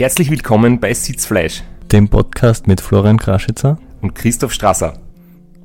Herzlich 0.00 0.30
willkommen 0.30 0.80
bei 0.80 0.94
Sitzfleisch, 0.94 1.62
dem 1.92 2.08
Podcast 2.08 2.66
mit 2.66 2.80
Florian 2.80 3.18
Kraschitzer 3.18 3.76
und 4.00 4.14
Christoph 4.14 4.50
Strasser. 4.50 4.94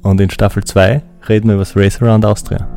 Und 0.01 0.19
in 0.19 0.29
Staffel 0.29 0.61
2 0.61 1.01
reden 1.29 1.47
wir 1.47 1.53
über 1.53 1.61
das 1.61 1.77
Race 1.77 2.01
Around 2.01 2.25
Austria. 2.25 2.67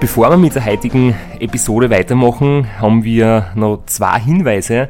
Bevor 0.00 0.30
wir 0.30 0.38
mit 0.38 0.54
der 0.54 0.64
heutigen 0.64 1.14
Episode 1.38 1.90
weitermachen, 1.90 2.66
haben 2.80 3.04
wir 3.04 3.52
noch 3.54 3.82
zwei 3.84 4.18
Hinweise. 4.20 4.88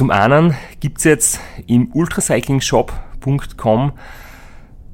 Zum 0.00 0.10
einen 0.10 0.56
gibt 0.80 0.96
es 0.96 1.04
jetzt 1.04 1.40
im 1.66 1.90
ultracyclingshop.com 1.92 3.92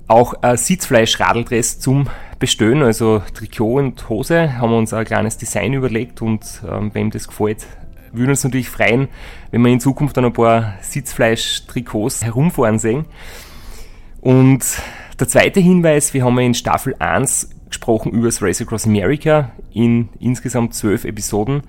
auch 0.09 0.35
Sitzfleisch-Radeldress 0.43 1.79
zum 1.79 2.09
Bestellen, 2.41 2.83
also 2.83 3.23
Trikot 3.33 3.79
und 3.79 4.09
Hose. 4.09 4.59
Haben 4.59 4.73
wir 4.73 4.79
uns 4.79 4.93
ein 4.93 5.05
kleines 5.05 5.39
Design 5.39 5.75
überlegt 5.75 6.23
und 6.23 6.61
ähm, 6.69 6.93
wem 6.93 7.13
das 7.13 7.29
gefällt, 7.29 7.69
würden 8.11 8.31
uns 8.31 8.43
natürlich 8.43 8.69
freuen, 8.69 9.07
wenn 9.53 9.63
wir 9.63 9.71
in 9.71 9.79
Zukunft 9.79 10.17
dann 10.17 10.25
ein 10.25 10.33
paar 10.33 10.75
Sitzfleisch-Trikots 10.81 12.25
herumfahren 12.25 12.81
sehen. 12.81 13.05
Und 14.21 14.65
der 15.21 15.29
zweite 15.29 15.61
Hinweis, 15.61 16.15
wir 16.15 16.25
haben 16.25 16.37
in 16.41 16.55
Staffel 16.55 16.97
1 16.99 17.51
gesprochen 17.69 18.11
über 18.11 18.27
das 18.27 18.43
Race 18.43 18.61
Across 18.61 18.89
America 18.89 19.53
in 19.73 20.09
insgesamt 20.19 20.75
zwölf 20.75 21.05
Episoden 21.05 21.63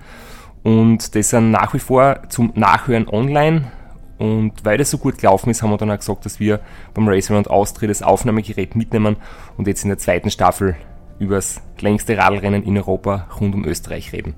und 0.68 1.14
das 1.14 1.30
sind 1.30 1.50
nach 1.50 1.72
wie 1.72 1.78
vor 1.78 2.20
zum 2.28 2.52
Nachhören 2.54 3.08
online. 3.08 3.72
Und 4.18 4.52
weil 4.64 4.76
das 4.76 4.90
so 4.90 4.98
gut 4.98 5.16
gelaufen 5.16 5.48
ist, 5.48 5.62
haben 5.62 5.70
wir 5.70 5.78
dann 5.78 5.90
auch 5.90 5.96
gesagt, 5.96 6.26
dass 6.26 6.40
wir 6.40 6.60
beim 6.92 7.08
Race 7.08 7.30
Around 7.30 7.48
Austria 7.48 7.88
das 7.88 8.02
Aufnahmegerät 8.02 8.76
mitnehmen 8.76 9.16
und 9.56 9.66
jetzt 9.66 9.84
in 9.84 9.88
der 9.88 9.96
zweiten 9.96 10.30
Staffel 10.30 10.76
über 11.18 11.36
das 11.36 11.62
längste 11.80 12.18
Radlrennen 12.18 12.64
in 12.64 12.76
Europa 12.76 13.28
rund 13.40 13.54
um 13.54 13.64
Österreich 13.64 14.12
reden. 14.12 14.34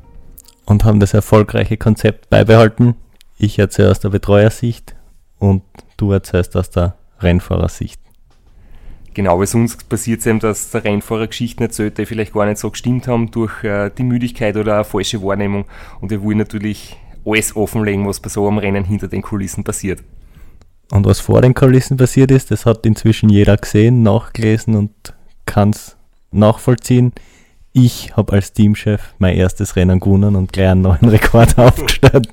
Und 0.66 0.84
haben 0.84 1.00
das 1.00 1.14
erfolgreiche 1.14 1.77
Konzept 1.77 2.30
beibehalten. 2.30 2.94
Ich 3.36 3.58
erzähle 3.58 3.91
aus 3.91 3.98
der 3.98 4.10
Betreuersicht 4.10 4.94
und 5.41 5.62
du 5.97 6.12
erzählst 6.12 6.56
aus 6.56 6.70
der 6.70 6.94
Rennfahrersicht. 7.19 7.99
Genau, 9.12 9.41
weil 9.41 9.47
sonst 9.47 9.89
passiert 9.89 10.20
es 10.20 10.27
eben, 10.27 10.39
dass 10.39 10.70
der 10.70 10.84
Rennfahrer 10.84 11.27
Geschichten 11.27 11.62
erzählt, 11.62 11.98
die 11.98 12.06
vielleicht 12.06 12.33
gar 12.33 12.47
nicht 12.47 12.58
so 12.58 12.70
gestimmt 12.70 13.08
haben 13.08 13.30
durch 13.30 13.64
äh, 13.64 13.91
die 13.91 14.05
Müdigkeit 14.05 14.56
oder 14.56 14.77
eine 14.77 14.84
falsche 14.84 15.20
Wahrnehmung. 15.22 15.64
Und 16.00 16.11
wir 16.11 16.22
wollen 16.22 16.39
natürlich 16.39 16.97
alles 17.25 17.56
offenlegen, 17.56 18.06
was 18.06 18.20
bei 18.20 18.28
so 18.28 18.47
einem 18.47 18.58
Rennen 18.58 18.84
hinter 18.84 19.08
den 19.08 19.22
Kulissen 19.22 19.64
passiert. 19.64 20.03
Und 20.92 21.06
was 21.06 21.20
vor 21.20 21.41
den 21.41 21.55
Kulissen 21.55 21.97
passiert 21.97 22.31
ist, 22.31 22.50
das 22.50 22.66
hat 22.66 22.86
inzwischen 22.86 23.28
jeder 23.28 23.56
gesehen, 23.56 24.03
nachgelesen 24.03 24.77
und 24.77 24.92
kann 25.44 25.70
es 25.70 25.97
nachvollziehen. 26.31 27.12
Ich 27.72 28.16
habe 28.16 28.33
als 28.33 28.53
Teamchef 28.53 29.14
mein 29.19 29.36
erstes 29.36 29.77
Rennen 29.77 30.00
gewonnen 30.00 30.34
und 30.34 30.53
gleich 30.53 30.70
einen 30.70 30.83
neuen 30.83 31.08
Rekord 31.08 31.56
aufgestellt. 31.58 32.28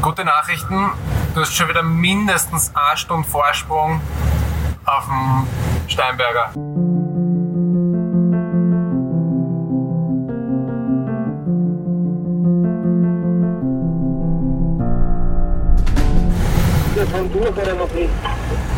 Gute 0.00 0.24
Nachrichten, 0.24 0.90
du 1.34 1.40
hast 1.40 1.54
schon 1.54 1.68
wieder 1.68 1.82
mindestens 1.82 2.70
eine 2.74 2.96
Stunde 2.96 3.28
Vorsprung 3.28 4.00
auf 4.86 5.06
dem 5.06 5.46
Steinberger. 5.88 6.52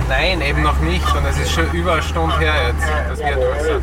Nein, 0.09 0.41
eben 0.41 0.63
noch 0.63 0.79
nicht. 0.81 1.17
Und 1.17 1.27
es 1.27 1.39
ist 1.39 1.51
schon 1.51 1.71
über 1.73 1.93
eine 1.95 2.03
Stunde 2.03 2.39
her 2.39 2.55
jetzt, 2.69 2.89
dass 3.09 3.19
wir 3.19 3.35
durch 3.35 3.63
sind. 3.63 3.83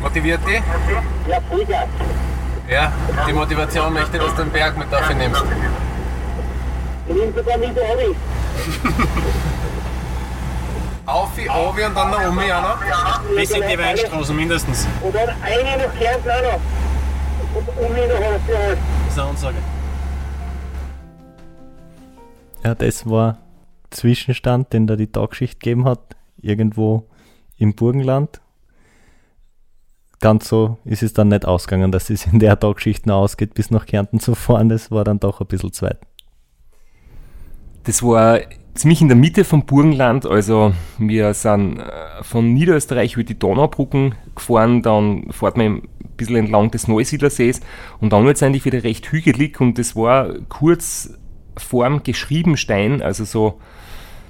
Motiviert 0.00 0.40
die? 0.46 1.30
Ja, 1.30 1.40
Vollgas. 1.48 1.88
Ja, 2.68 2.92
die 3.26 3.32
Motivation 3.32 3.94
möchte, 3.94 4.18
dass 4.18 4.34
du 4.34 4.42
den 4.42 4.52
Berg 4.52 4.76
mit 4.76 4.92
dafür 4.92 5.14
nimmst. 5.16 5.42
Ich 7.08 7.14
nehme 7.14 7.32
sogar 7.32 7.56
mit 7.56 7.76
Auf, 11.06 11.30
Obi 11.32 11.84
und 11.84 11.94
dann 11.96 12.10
nach 12.10 12.28
Omi 12.28 12.52
auch 12.52 12.62
noch? 12.62 12.80
Bis 13.34 13.50
in 13.50 13.62
die 13.66 13.78
Weinstraße 13.78 14.34
mindestens. 14.34 14.86
Und 15.02 15.14
dann 15.14 15.30
eine 15.42 15.86
nach 15.86 15.94
Kärnten 15.98 16.30
auch 16.30 16.42
noch. 16.42 16.60
Und 17.54 17.68
auf 17.68 18.40
die 18.46 18.54
Hand. 18.54 18.78
Das 19.06 19.12
ist 19.14 19.18
eine 19.18 19.28
Ansage. 19.30 19.56
Ja, 22.64 22.74
das 22.74 23.08
war 23.08 23.38
Zwischenstand, 23.90 24.72
den 24.72 24.86
da 24.86 24.96
die 24.96 25.10
Tagschicht 25.10 25.60
gegeben 25.60 25.86
hat, 25.86 26.16
irgendwo 26.36 27.08
im 27.56 27.74
Burgenland. 27.74 28.40
Ganz 30.20 30.48
so 30.48 30.78
ist 30.84 31.02
es 31.02 31.12
dann 31.12 31.28
nicht 31.28 31.46
ausgegangen, 31.46 31.92
dass 31.92 32.10
es 32.10 32.26
in 32.26 32.38
der 32.40 32.58
Tagschicht 32.58 33.06
noch 33.06 33.20
ausgeht, 33.20 33.54
bis 33.54 33.70
nach 33.70 33.86
Kärnten 33.86 34.20
zu 34.20 34.34
fahren. 34.34 34.68
Das 34.68 34.90
war 34.90 35.04
dann 35.04 35.20
doch 35.20 35.40
ein 35.40 35.46
bisschen 35.46 35.72
zu 35.72 35.86
weit. 35.86 36.00
Das 37.88 38.02
war 38.02 38.40
ziemlich 38.74 39.00
in 39.00 39.08
der 39.08 39.16
Mitte 39.16 39.44
vom 39.44 39.64
Burgenland, 39.64 40.26
also 40.26 40.74
wir 40.98 41.32
sind 41.32 41.78
äh, 41.78 42.22
von 42.22 42.52
Niederösterreich 42.52 43.14
über 43.14 43.24
die 43.24 43.38
Donaubrücken 43.38 44.14
gefahren, 44.34 44.82
dann 44.82 45.30
fährt 45.30 45.56
man 45.56 45.66
ein 45.66 45.88
bisschen 46.18 46.36
entlang 46.36 46.70
des 46.70 46.86
Neusiedlersees. 46.86 47.62
Und 47.98 48.12
dann 48.12 48.26
wird 48.26 48.36
es 48.36 48.42
eigentlich 48.42 48.66
wieder 48.66 48.84
recht 48.84 49.10
hügelig. 49.10 49.58
Und 49.62 49.78
das 49.78 49.96
war 49.96 50.34
kurz 50.50 51.14
vorm 51.56 52.02
Geschriebenstein, 52.02 53.00
also 53.00 53.24
so 53.24 53.58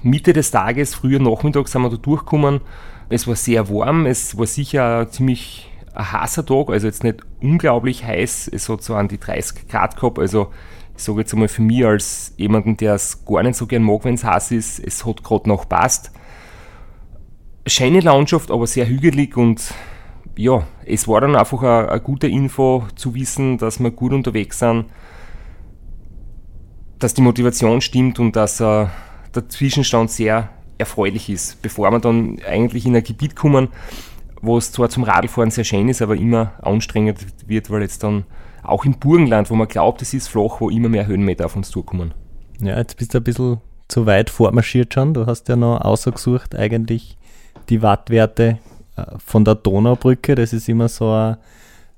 Mitte 0.03 0.31
des 0.31 0.51
Tages, 0.51 0.95
früher 0.95 1.19
Nachmittag 1.19 1.67
sind 1.67 1.81
wir 1.81 1.89
da 1.89 1.97
durchgekommen. 1.97 2.61
Es 3.09 3.27
war 3.27 3.35
sehr 3.35 3.67
warm, 3.69 4.05
es 4.05 4.37
war 4.37 4.45
sicher 4.45 5.09
ziemlich 5.11 5.69
ein 5.93 6.13
heißer 6.13 6.45
Tag, 6.45 6.69
also 6.69 6.87
jetzt 6.87 7.03
nicht 7.03 7.25
unglaublich 7.41 8.05
heiß, 8.05 8.49
es 8.53 8.69
hat 8.69 8.83
so 8.83 8.95
an 8.95 9.09
die 9.09 9.19
30 9.19 9.67
Grad 9.67 9.97
gehabt, 9.97 10.17
also 10.17 10.47
ich 10.99 11.05
sage 11.05 11.19
jetzt 11.19 11.31
einmal 11.31 11.47
für 11.47 11.61
mich 11.61 11.85
als 11.85 12.33
jemanden, 12.35 12.75
der 12.75 12.95
es 12.95 13.23
gar 13.23 13.41
nicht 13.41 13.55
so 13.55 13.65
gern 13.65 13.83
mag, 13.83 14.03
wenn 14.03 14.15
es 14.15 14.25
heiß 14.25 14.51
ist, 14.51 14.79
es 14.79 15.05
hat 15.05 15.23
gerade 15.23 15.47
noch 15.47 15.69
passt. 15.69 16.11
Schöne 17.65 18.01
Landschaft, 18.01 18.51
aber 18.51 18.67
sehr 18.67 18.85
hügelig 18.85 19.37
und 19.37 19.73
ja, 20.35 20.67
es 20.85 21.07
war 21.07 21.21
dann 21.21 21.37
einfach 21.37 21.63
eine, 21.63 22.01
gute 22.01 22.27
Info 22.27 22.83
zu 22.95 23.15
wissen, 23.15 23.57
dass 23.57 23.79
wir 23.79 23.91
gut 23.91 24.11
unterwegs 24.11 24.59
sind, 24.59 24.87
dass 26.99 27.13
die 27.13 27.21
Motivation 27.21 27.79
stimmt 27.79 28.19
und 28.19 28.35
dass 28.35 28.59
äh, 28.59 28.87
der 29.33 29.47
Zwischenstand 29.47 30.11
sehr 30.11 30.49
erfreulich 30.77 31.29
ist, 31.29 31.61
bevor 31.61 31.89
wir 31.91 31.99
dann 31.99 32.39
eigentlich 32.45 32.85
in 32.85 32.93
ein 32.93 33.03
Gebiet 33.03 33.37
kommen, 33.37 33.69
wo 34.41 34.57
es 34.57 34.73
zwar 34.73 34.89
zum 34.89 35.03
Radfahren 35.03 35.49
sehr 35.49 35.63
schön 35.63 35.87
ist, 35.87 36.01
aber 36.01 36.17
immer 36.17 36.55
anstrengend 36.61 37.25
wird, 37.47 37.69
weil 37.69 37.83
jetzt 37.83 38.03
dann 38.03 38.25
auch 38.63 38.85
im 38.85 38.99
Burgenland, 38.99 39.49
wo 39.49 39.55
man 39.55 39.67
glaubt, 39.67 40.01
es 40.01 40.13
ist 40.13 40.27
flach, 40.27 40.59
wo 40.59 40.69
immer 40.69 40.89
mehr 40.89 41.07
Höhenmeter 41.07 41.45
auf 41.45 41.55
uns 41.55 41.69
zukommen. 41.69 42.13
Ja, 42.61 42.77
jetzt 42.77 42.97
bist 42.97 43.13
du 43.13 43.19
ein 43.19 43.23
bisschen 43.23 43.61
zu 43.87 44.05
weit 44.05 44.29
vormarschiert 44.29 44.93
schon. 44.93 45.13
Du 45.13 45.25
hast 45.25 45.49
ja 45.49 45.55
noch 45.55 45.81
ausgesucht 45.81 46.55
eigentlich 46.55 47.17
die 47.69 47.81
Wattwerte 47.81 48.59
äh, 48.95 49.03
von 49.17 49.45
der 49.45 49.55
Donaubrücke. 49.55 50.35
Das 50.35 50.53
ist 50.53 50.69
immer 50.69 50.87
so 50.87 51.09
eine, 51.11 51.39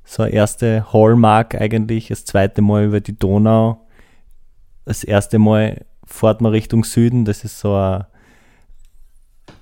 so 0.03 0.23
eine 0.23 0.31
erste 0.31 0.91
Hallmark 0.91 1.55
eigentlich. 1.55 2.07
Das 2.07 2.25
zweite 2.25 2.61
Mal 2.61 2.85
über 2.85 3.01
die 3.01 3.17
Donau. 3.17 3.85
Das 4.85 5.03
erste 5.03 5.39
Mal 5.39 5.85
fährt 6.05 6.41
man 6.41 6.51
Richtung 6.51 6.83
Süden. 6.83 7.25
Das 7.25 7.44
ist 7.44 7.59
so 7.59 7.73
eine, 7.75 8.07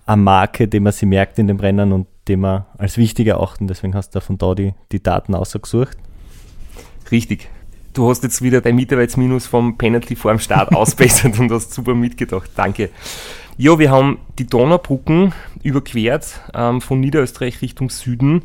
eine 0.05 0.21
Marke, 0.21 0.67
die 0.67 0.79
man 0.79 0.93
sich 0.93 1.07
merkt 1.07 1.39
in 1.39 1.47
dem 1.47 1.59
Rennen 1.59 1.91
und 1.91 2.07
die 2.27 2.37
man 2.37 2.65
als 2.77 2.97
wichtig 2.97 3.27
erachten. 3.27 3.67
Deswegen 3.67 3.95
hast 3.95 4.15
du 4.15 4.21
von 4.21 4.37
da 4.37 4.53
die, 4.55 4.73
die 4.91 5.01
Daten 5.01 5.35
ausgesucht. 5.35 5.97
Richtig. 7.11 7.49
Du 7.93 8.09
hast 8.09 8.23
jetzt 8.23 8.41
wieder 8.41 8.61
dein 8.61 8.75
Mitarbeitsminus 8.75 9.47
vom 9.47 9.77
Penalty 9.77 10.15
vor 10.15 10.31
dem 10.31 10.39
Start 10.39 10.71
ausbessert 10.75 11.37
und 11.39 11.51
hast 11.51 11.73
super 11.73 11.95
mitgedacht. 11.95 12.51
Danke. 12.55 12.89
Ja, 13.57 13.77
wir 13.77 13.91
haben 13.91 14.19
die 14.37 14.47
Donaubrücken 14.47 15.33
überquert 15.63 16.39
ähm, 16.53 16.79
von 16.81 16.99
Niederösterreich 16.99 17.61
Richtung 17.61 17.89
Süden 17.89 18.43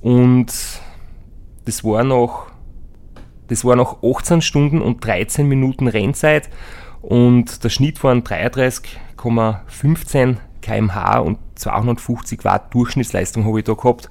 und 0.00 0.52
das 1.64 1.84
war 1.84 2.02
noch 2.02 2.46
das 3.46 3.64
war 3.64 3.76
noch 3.76 4.02
18 4.02 4.42
Stunden 4.42 4.82
und 4.82 5.04
13 5.04 5.46
Minuten 5.46 5.86
Rennzeit 5.88 6.50
und 7.00 7.62
der 7.64 7.70
Schnitt 7.70 8.04
waren 8.04 8.22
33,15 8.22 10.36
kmh 10.60 11.18
und 11.18 11.38
250 11.54 12.44
Watt 12.44 12.74
Durchschnittsleistung 12.74 13.46
habe 13.46 13.60
ich 13.60 13.64
da 13.64 13.72
gehabt. 13.74 14.10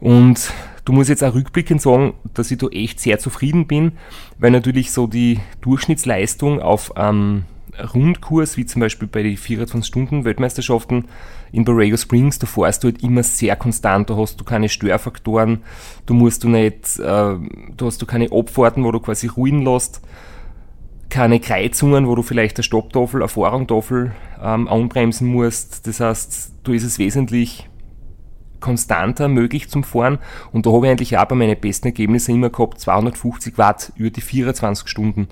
Und 0.00 0.52
Du 0.86 0.92
musst 0.92 1.10
jetzt 1.10 1.24
auch 1.24 1.34
rückblickend 1.34 1.82
sagen, 1.82 2.14
dass 2.32 2.52
ich 2.52 2.58
da 2.58 2.68
echt 2.68 3.00
sehr 3.00 3.18
zufrieden 3.18 3.66
bin, 3.66 3.92
weil 4.38 4.52
natürlich 4.52 4.92
so 4.92 5.08
die 5.08 5.40
Durchschnittsleistung 5.60 6.62
auf 6.62 6.96
einem 6.96 7.44
Rundkurs, 7.92 8.56
wie 8.56 8.66
zum 8.66 8.80
Beispiel 8.80 9.08
bei 9.08 9.24
den 9.24 9.36
24-Stunden-Weltmeisterschaften 9.36 11.06
in 11.50 11.64
Borrego 11.64 11.96
Springs, 11.96 12.38
da 12.38 12.46
fährst 12.46 12.84
du 12.84 12.88
halt 12.88 13.02
immer 13.02 13.24
sehr 13.24 13.56
konstant, 13.56 14.10
da 14.10 14.16
hast 14.16 14.40
du 14.40 14.44
keine 14.44 14.68
Störfaktoren, 14.68 15.64
du 16.06 16.14
musst 16.14 16.44
du 16.44 16.48
nicht, 16.48 17.00
äh, 17.00 17.02
da 17.02 17.38
hast 17.82 18.00
du 18.00 18.06
keine 18.06 18.30
Abfahrten, 18.30 18.84
wo 18.84 18.92
du 18.92 19.00
quasi 19.00 19.26
ruhen 19.26 19.62
lässt. 19.62 20.00
keine 21.08 21.40
Kreuzungen, 21.40 22.06
wo 22.06 22.14
du 22.14 22.22
vielleicht 22.22 22.58
eine 22.58 22.64
Stopptafel, 22.64 23.22
eine 23.22 23.28
Vorrangtafel 23.28 24.12
ähm, 24.40 24.68
anbremsen 24.68 25.26
musst. 25.28 25.86
Das 25.86 25.98
heißt, 25.98 26.52
da 26.62 26.72
ist 26.72 26.84
es 26.84 26.98
wesentlich 26.98 27.68
konstanter 28.66 29.28
möglich 29.28 29.68
zum 29.68 29.84
Fahren. 29.84 30.18
Und 30.52 30.66
da 30.66 30.72
habe 30.72 30.86
ich 30.86 30.90
eigentlich 30.90 31.18
auch 31.18 31.24
bei 31.24 31.36
meinen 31.36 31.58
besten 31.58 31.86
Ergebnissen 31.86 32.34
immer 32.34 32.50
gehabt 32.50 32.80
250 32.80 33.56
Watt 33.58 33.92
über 33.94 34.10
die 34.10 34.20
24 34.20 34.88
Stunden. 34.88 35.28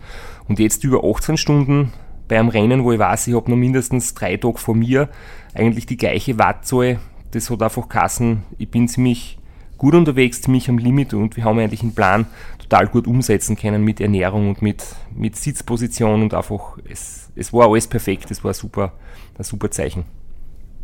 Und 0.48 0.60
jetzt 0.60 0.84
über 0.84 1.02
18 1.04 1.36
Stunden 1.36 1.92
bei 2.28 2.38
einem 2.38 2.48
Rennen, 2.48 2.84
wo 2.84 2.92
ich 2.92 2.98
weiß, 2.98 3.26
ich 3.26 3.34
habe 3.34 3.50
noch 3.50 3.56
mindestens 3.56 4.14
drei 4.14 4.36
Tage 4.36 4.58
vor 4.58 4.76
mir 4.76 5.08
eigentlich 5.52 5.86
die 5.86 5.96
gleiche 5.96 6.38
Wattzahl, 6.38 7.00
das 7.32 7.50
hat 7.50 7.62
einfach 7.62 7.88
Kassen, 7.88 8.44
ich 8.56 8.70
bin 8.70 8.86
ziemlich 8.86 9.38
gut 9.76 9.94
unterwegs, 9.94 10.40
ziemlich 10.40 10.68
am 10.68 10.78
Limit 10.78 11.12
und 11.12 11.36
wir 11.36 11.44
haben 11.44 11.58
eigentlich 11.58 11.82
einen 11.82 11.94
Plan 11.94 12.26
total 12.60 12.86
gut 12.86 13.08
umsetzen 13.08 13.56
können 13.56 13.82
mit 13.82 14.00
Ernährung 14.00 14.48
und 14.48 14.62
mit, 14.62 14.84
mit 15.14 15.36
Sitzposition 15.36 16.22
und 16.22 16.32
einfach, 16.32 16.78
es, 16.88 17.30
es 17.34 17.52
war 17.52 17.68
alles 17.68 17.88
perfekt, 17.88 18.30
es 18.30 18.44
war 18.44 18.54
super, 18.54 18.92
ein 19.36 19.44
super 19.44 19.70
Zeichen. 19.70 20.04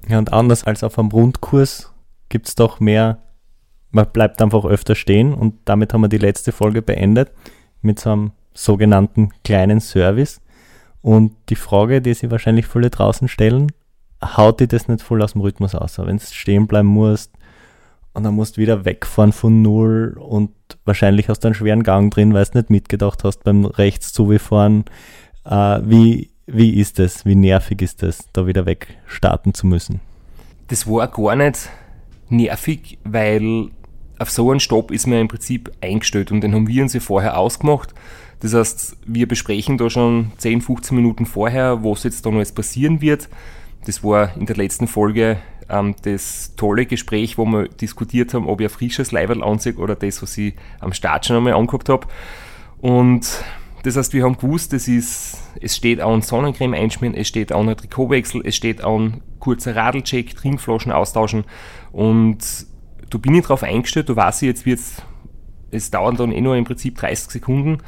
Ja, 0.08 0.18
und 0.18 0.32
anders 0.32 0.64
als 0.64 0.82
auf 0.82 0.98
einem 0.98 1.10
Rundkurs 1.10 1.92
gibt 2.30 2.48
es 2.48 2.54
doch 2.54 2.80
mehr, 2.80 3.18
man 3.90 4.06
bleibt 4.10 4.40
einfach 4.40 4.64
öfter 4.64 4.94
stehen 4.94 5.34
und 5.34 5.56
damit 5.66 5.92
haben 5.92 6.00
wir 6.00 6.08
die 6.08 6.16
letzte 6.16 6.52
Folge 6.52 6.80
beendet 6.80 7.30
mit 7.82 8.00
so 8.00 8.10
einem 8.10 8.32
sogenannten 8.54 9.30
kleinen 9.44 9.80
Service. 9.80 10.40
Und 11.02 11.32
die 11.48 11.56
Frage, 11.56 12.00
die 12.00 12.14
sich 12.14 12.30
wahrscheinlich 12.30 12.66
viele 12.66 12.90
draußen 12.90 13.28
stellen, 13.28 13.72
haut 14.22 14.60
dir 14.60 14.68
das 14.68 14.88
nicht 14.88 15.02
voll 15.02 15.22
aus 15.22 15.32
dem 15.32 15.40
Rhythmus 15.40 15.74
aus? 15.74 15.98
Wenn 15.98 16.18
du 16.18 16.24
stehen 16.24 16.66
bleiben 16.66 16.88
musst 16.88 17.32
und 18.12 18.24
dann 18.24 18.34
musst 18.34 18.56
du 18.56 18.60
wieder 18.60 18.84
wegfahren 18.84 19.32
von 19.32 19.62
Null 19.62 20.16
und 20.18 20.50
wahrscheinlich 20.84 21.28
hast 21.28 21.40
du 21.40 21.48
einen 21.48 21.54
schweren 21.54 21.82
Gang 21.82 22.12
drin, 22.12 22.34
weil 22.34 22.44
du 22.44 22.58
nicht 22.58 22.70
mitgedacht 22.70 23.24
hast 23.24 23.44
beim 23.44 23.64
rechts 23.64 24.12
zu 24.12 24.30
wie 24.30 24.38
fahren. 24.38 24.84
Äh, 25.44 25.80
wie, 25.84 26.30
wie 26.46 26.78
ist 26.78 26.98
das? 26.98 27.24
Wie 27.24 27.34
nervig 27.34 27.80
ist 27.82 28.02
das, 28.02 28.28
da 28.32 28.46
wieder 28.46 28.66
weg 28.66 28.98
starten 29.06 29.54
zu 29.54 29.66
müssen? 29.66 30.00
Das 30.68 30.86
war 30.86 31.08
gar 31.08 31.34
nicht 31.34 31.70
nervig, 32.30 32.98
weil 33.04 33.70
auf 34.18 34.30
so 34.30 34.50
einen 34.50 34.60
Stopp 34.60 34.90
ist 34.90 35.06
man 35.06 35.20
im 35.20 35.28
Prinzip 35.28 35.70
eingestellt 35.80 36.30
und 36.30 36.42
den 36.42 36.54
haben 36.54 36.68
wir 36.68 36.82
uns 36.82 36.92
ja 36.92 37.00
vorher 37.00 37.38
ausgemacht. 37.38 37.94
Das 38.40 38.54
heißt, 38.54 38.96
wir 39.06 39.28
besprechen 39.28 39.78
da 39.78 39.90
schon 39.90 40.32
10, 40.38 40.62
15 40.62 40.96
Minuten 40.96 41.26
vorher, 41.26 41.84
was 41.84 42.04
jetzt 42.04 42.24
da 42.24 42.30
noch 42.30 42.36
alles 42.36 42.52
passieren 42.52 43.00
wird. 43.00 43.28
Das 43.86 44.02
war 44.02 44.36
in 44.36 44.46
der 44.46 44.56
letzten 44.56 44.86
Folge 44.86 45.38
ähm, 45.68 45.94
das 46.02 46.54
tolle 46.56 46.86
Gespräch, 46.86 47.38
wo 47.38 47.44
wir 47.46 47.68
diskutiert 47.68 48.34
haben, 48.34 48.46
ob 48.46 48.60
ich 48.60 48.66
ein 48.66 48.70
frisches 48.70 49.12
Leiberl 49.12 49.42
anziehe 49.42 49.74
oder 49.76 49.94
das, 49.94 50.22
was 50.22 50.36
ich 50.36 50.54
am 50.80 50.92
Start 50.92 51.26
schon 51.26 51.36
einmal 51.36 51.54
angehabt 51.54 51.88
habe. 51.88 52.06
Und 52.80 53.42
das 53.82 53.96
heißt, 53.96 54.12
wir 54.12 54.24
haben 54.24 54.36
gewusst, 54.36 54.72
das 54.72 54.88
ist, 54.88 55.38
es 55.60 55.76
steht 55.76 56.00
an 56.00 56.22
Sonnencreme 56.22 56.74
einschmieren, 56.74 57.14
es 57.14 57.28
steht 57.28 57.52
an 57.52 57.68
ein 57.68 57.76
Trikotwechsel, 57.76 58.42
es 58.44 58.54
steht 58.54 58.82
an 58.84 59.22
kurzer 59.38 59.74
Radlcheck, 59.74 60.34
Trinkflaschen 60.36 60.92
austauschen 60.92 61.44
und 61.92 62.38
da 63.08 63.18
bin 63.18 63.34
ich 63.34 63.44
drauf 63.44 63.62
eingestellt, 63.62 64.08
da 64.08 64.16
weiß 64.16 64.42
ich, 64.42 64.48
jetzt 64.48 64.66
wird's, 64.66 65.02
es 65.70 65.90
dauert 65.90 66.20
dann 66.20 66.32
eh 66.32 66.40
nur 66.40 66.56
im 66.56 66.64
Prinzip 66.64 66.96
30 66.96 67.30
Sekunden. 67.30 67.78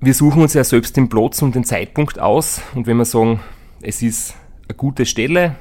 Wir 0.00 0.14
suchen 0.14 0.42
uns 0.42 0.54
ja 0.54 0.64
selbst 0.64 0.96
den 0.96 1.08
Platz 1.08 1.42
und 1.42 1.54
den 1.54 1.64
Zeitpunkt 1.64 2.18
aus 2.18 2.60
und 2.74 2.86
wenn 2.86 2.96
wir 2.96 3.04
sagen, 3.04 3.40
es 3.82 4.02
ist 4.02 4.34
eine 4.68 4.76
gute 4.76 5.06
Stelle, 5.06 5.56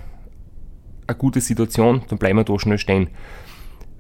eine 1.08 1.18
gute 1.18 1.42
Situation, 1.42 2.02
dann 2.08 2.18
bleiben 2.18 2.40
wir 2.40 2.44
da 2.44 2.58
schnell 2.58 2.80
stehen. 2.80 3.10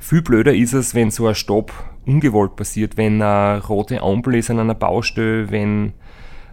Viel 0.07 0.21
blöder 0.21 0.53
ist 0.53 0.73
es, 0.73 0.93
wenn 0.93 1.09
so 1.09 1.25
ein 1.25 1.33
Stopp 1.33 1.73
ungewollt 2.05 2.55
passiert, 2.55 2.95
wenn 2.95 3.19
eine 3.23 3.65
rote 3.65 4.03
Ampel 4.03 4.35
ist 4.35 4.51
an 4.51 4.59
einer 4.59 4.75
Baustelle, 4.75 5.49
wenn 5.49 5.93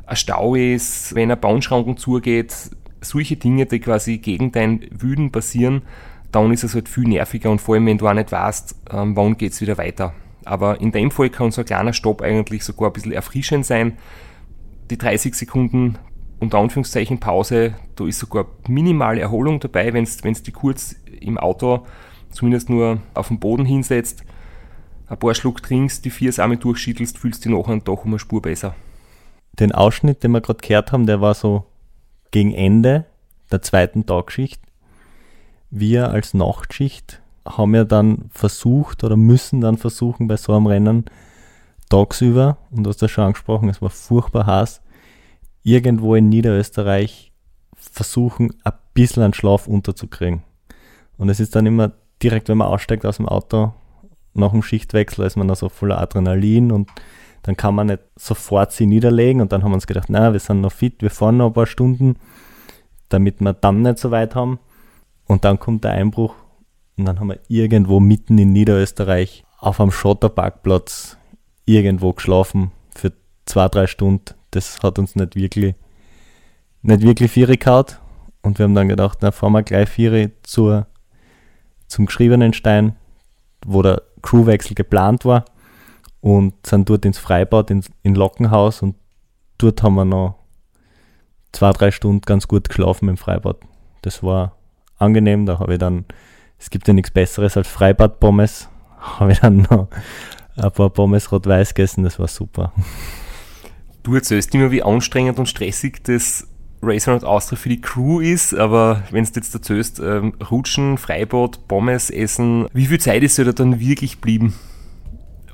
ein 0.06 0.16
Stau 0.16 0.54
ist, 0.54 1.14
wenn 1.14 1.30
ein 1.30 1.38
Bahnschranken 1.38 1.98
zugeht, 1.98 2.70
solche 3.02 3.36
Dinge, 3.36 3.66
die 3.66 3.80
quasi 3.80 4.16
gegen 4.16 4.52
dein 4.52 4.88
Wüden 4.90 5.32
passieren, 5.32 5.82
dann 6.30 6.50
ist 6.50 6.64
es 6.64 6.74
halt 6.74 6.88
viel 6.88 7.06
nerviger 7.06 7.50
und 7.50 7.60
vor 7.60 7.74
allem, 7.74 7.84
wenn 7.84 7.98
du 7.98 8.08
auch 8.08 8.14
nicht 8.14 8.32
weißt, 8.32 8.74
ähm, 8.90 9.16
wann 9.16 9.36
geht 9.36 9.52
es 9.52 9.60
wieder 9.60 9.76
weiter. 9.76 10.14
Aber 10.46 10.80
in 10.80 10.90
dem 10.90 11.10
Fall 11.10 11.28
kann 11.28 11.50
so 11.50 11.60
ein 11.60 11.66
kleiner 11.66 11.92
Stopp 11.92 12.22
eigentlich 12.22 12.64
sogar 12.64 12.88
ein 12.88 12.94
bisschen 12.94 13.12
erfrischend 13.12 13.66
sein. 13.66 13.98
Die 14.88 14.96
30 14.96 15.34
Sekunden 15.34 15.98
unter 16.40 16.56
Anführungszeichen 16.56 17.20
Pause, 17.20 17.74
da 17.96 18.06
ist 18.06 18.18
sogar 18.18 18.46
minimale 18.66 19.20
Erholung 19.20 19.60
dabei, 19.60 19.92
wenn 19.92 20.06
du 20.06 20.32
die 20.32 20.52
kurz 20.52 20.96
im 21.20 21.36
Auto 21.36 21.84
zumindest 22.32 22.68
nur 22.68 22.98
auf 23.14 23.28
den 23.28 23.38
Boden 23.38 23.64
hinsetzt, 23.64 24.24
ein 25.06 25.18
paar 25.18 25.34
Schluck 25.34 25.62
trinkst, 25.62 26.04
die 26.04 26.10
vier 26.10 26.32
Samen 26.32 26.58
durchschüttelst, 26.58 27.18
fühlst 27.18 27.44
du 27.44 27.50
dich 27.50 27.58
nachher 27.58 27.78
doch 27.80 28.04
um 28.04 28.12
eine 28.12 28.18
Spur 28.18 28.42
besser. 28.42 28.74
Den 29.58 29.72
Ausschnitt, 29.72 30.22
den 30.22 30.32
wir 30.32 30.40
gerade 30.40 30.66
gehört 30.66 30.92
haben, 30.92 31.06
der 31.06 31.20
war 31.20 31.34
so 31.34 31.66
gegen 32.30 32.54
Ende 32.54 33.04
der 33.50 33.60
zweiten 33.60 34.06
Tagschicht. 34.06 34.60
Wir 35.70 36.10
als 36.10 36.32
Nachtschicht 36.32 37.20
haben 37.46 37.74
ja 37.74 37.84
dann 37.84 38.30
versucht 38.30 39.04
oder 39.04 39.16
müssen 39.16 39.60
dann 39.60 39.76
versuchen 39.76 40.28
bei 40.28 40.36
so 40.36 40.54
einem 40.54 40.66
Rennen 40.66 41.04
tagsüber, 41.90 42.56
und 42.70 42.84
du 42.84 42.90
hast 42.90 43.02
das 43.02 43.10
schon 43.10 43.24
angesprochen, 43.24 43.68
es 43.68 43.82
war 43.82 43.90
furchtbar 43.90 44.46
heiß, 44.46 44.80
irgendwo 45.62 46.14
in 46.14 46.30
Niederösterreich 46.30 47.32
versuchen, 47.76 48.54
ein 48.64 48.72
bisschen 48.94 49.22
einen 49.22 49.34
Schlaf 49.34 49.66
unterzukriegen. 49.66 50.42
Und 51.18 51.28
es 51.28 51.40
ist 51.40 51.54
dann 51.54 51.66
immer 51.66 51.92
direkt, 52.22 52.48
wenn 52.48 52.58
man 52.58 52.68
aussteigt 52.68 53.06
aus 53.06 53.16
dem 53.16 53.28
Auto, 53.28 53.72
nach 54.34 54.52
dem 54.52 54.62
Schichtwechsel 54.62 55.26
ist 55.26 55.36
man 55.36 55.48
da 55.48 55.54
so 55.54 55.68
voller 55.68 56.00
Adrenalin 56.00 56.72
und 56.72 56.88
dann 57.42 57.56
kann 57.56 57.74
man 57.74 57.88
nicht 57.88 58.02
sofort 58.16 58.72
sie 58.72 58.86
niederlegen 58.86 59.40
und 59.40 59.52
dann 59.52 59.62
haben 59.62 59.72
wir 59.72 59.76
uns 59.76 59.86
gedacht, 59.86 60.08
na, 60.08 60.32
wir 60.32 60.40
sind 60.40 60.60
noch 60.60 60.72
fit, 60.72 61.02
wir 61.02 61.10
fahren 61.10 61.36
noch 61.36 61.48
ein 61.48 61.52
paar 61.52 61.66
Stunden, 61.66 62.16
damit 63.08 63.40
wir 63.40 63.52
dann 63.52 63.82
nicht 63.82 63.98
so 63.98 64.10
weit 64.10 64.34
haben. 64.34 64.58
Und 65.26 65.44
dann 65.44 65.58
kommt 65.58 65.84
der 65.84 65.92
Einbruch 65.92 66.34
und 66.96 67.06
dann 67.06 67.18
haben 67.18 67.28
wir 67.28 67.40
irgendwo 67.48 68.00
mitten 68.00 68.38
in 68.38 68.52
Niederösterreich 68.52 69.44
auf 69.58 69.80
einem 69.80 69.90
Schotterparkplatz 69.90 71.16
irgendwo 71.64 72.12
geschlafen 72.12 72.72
für 72.94 73.12
zwei, 73.44 73.68
drei 73.68 73.86
Stunden 73.86 74.34
das 74.52 74.78
hat 74.82 74.98
uns 74.98 75.16
nicht 75.16 75.34
wirklich, 75.34 75.74
nicht 76.82 77.02
wirklich 77.02 77.32
Viere 77.32 77.56
gehaut. 77.56 77.98
Und 78.42 78.58
wir 78.58 78.64
haben 78.64 78.74
dann 78.74 78.88
gedacht, 78.88 79.18
na, 79.20 79.32
fahren 79.32 79.52
wir 79.52 79.62
gleich 79.62 79.88
Viere 79.88 80.30
zur, 80.42 80.86
zum 81.92 82.06
geschriebenen 82.06 82.52
Stein, 82.54 82.96
wo 83.64 83.82
der 83.82 84.02
Crewwechsel 84.22 84.74
geplant 84.74 85.24
war. 85.24 85.44
Und 86.20 86.54
sind 86.66 86.88
dort 86.88 87.04
ins 87.04 87.18
Freibad, 87.18 87.70
ins 87.70 87.90
in 88.02 88.14
Lockenhaus 88.14 88.80
und 88.82 88.94
dort 89.58 89.82
haben 89.82 89.96
wir 89.96 90.04
noch 90.04 90.36
zwei, 91.50 91.72
drei 91.72 91.90
Stunden 91.90 92.20
ganz 92.20 92.46
gut 92.46 92.68
geschlafen 92.68 93.08
im 93.08 93.16
Freibad. 93.16 93.56
Das 94.02 94.22
war 94.22 94.56
angenehm, 94.98 95.46
da 95.46 95.58
habe 95.58 95.74
ich 95.74 95.78
dann, 95.80 96.04
es 96.58 96.70
gibt 96.70 96.86
ja 96.86 96.94
nichts 96.94 97.10
Besseres 97.10 97.56
als 97.56 97.66
Freibad-Pommes, 97.66 98.68
habe 98.98 99.32
ich 99.32 99.40
dann 99.40 99.66
noch 99.68 99.88
ein 100.56 100.70
paar 100.70 100.90
Pommes 100.90 101.32
rot-weiß 101.32 101.74
gegessen, 101.74 102.04
das 102.04 102.20
war 102.20 102.28
super. 102.28 102.72
Du 104.04 104.14
erzählst 104.14 104.54
immer, 104.54 104.70
wie 104.70 104.82
anstrengend 104.82 105.40
und 105.40 105.46
stressig 105.46 106.04
das 106.04 106.46
Racer 106.82 107.14
und 107.14 107.24
Austria 107.24 107.56
für 107.56 107.68
die 107.68 107.80
Crew 107.80 108.20
ist, 108.20 108.54
aber 108.54 109.04
wenn 109.10 109.24
du 109.24 109.30
jetzt 109.34 109.54
erzählst, 109.54 110.00
ähm, 110.00 110.34
Rutschen, 110.50 110.98
Freibad, 110.98 111.68
Pommes 111.68 112.10
essen, 112.10 112.66
wie 112.72 112.86
viel 112.86 112.98
Zeit 112.98 113.22
ist 113.22 113.38
da 113.38 113.44
dann 113.44 113.78
wirklich 113.78 114.20
blieben? 114.20 114.54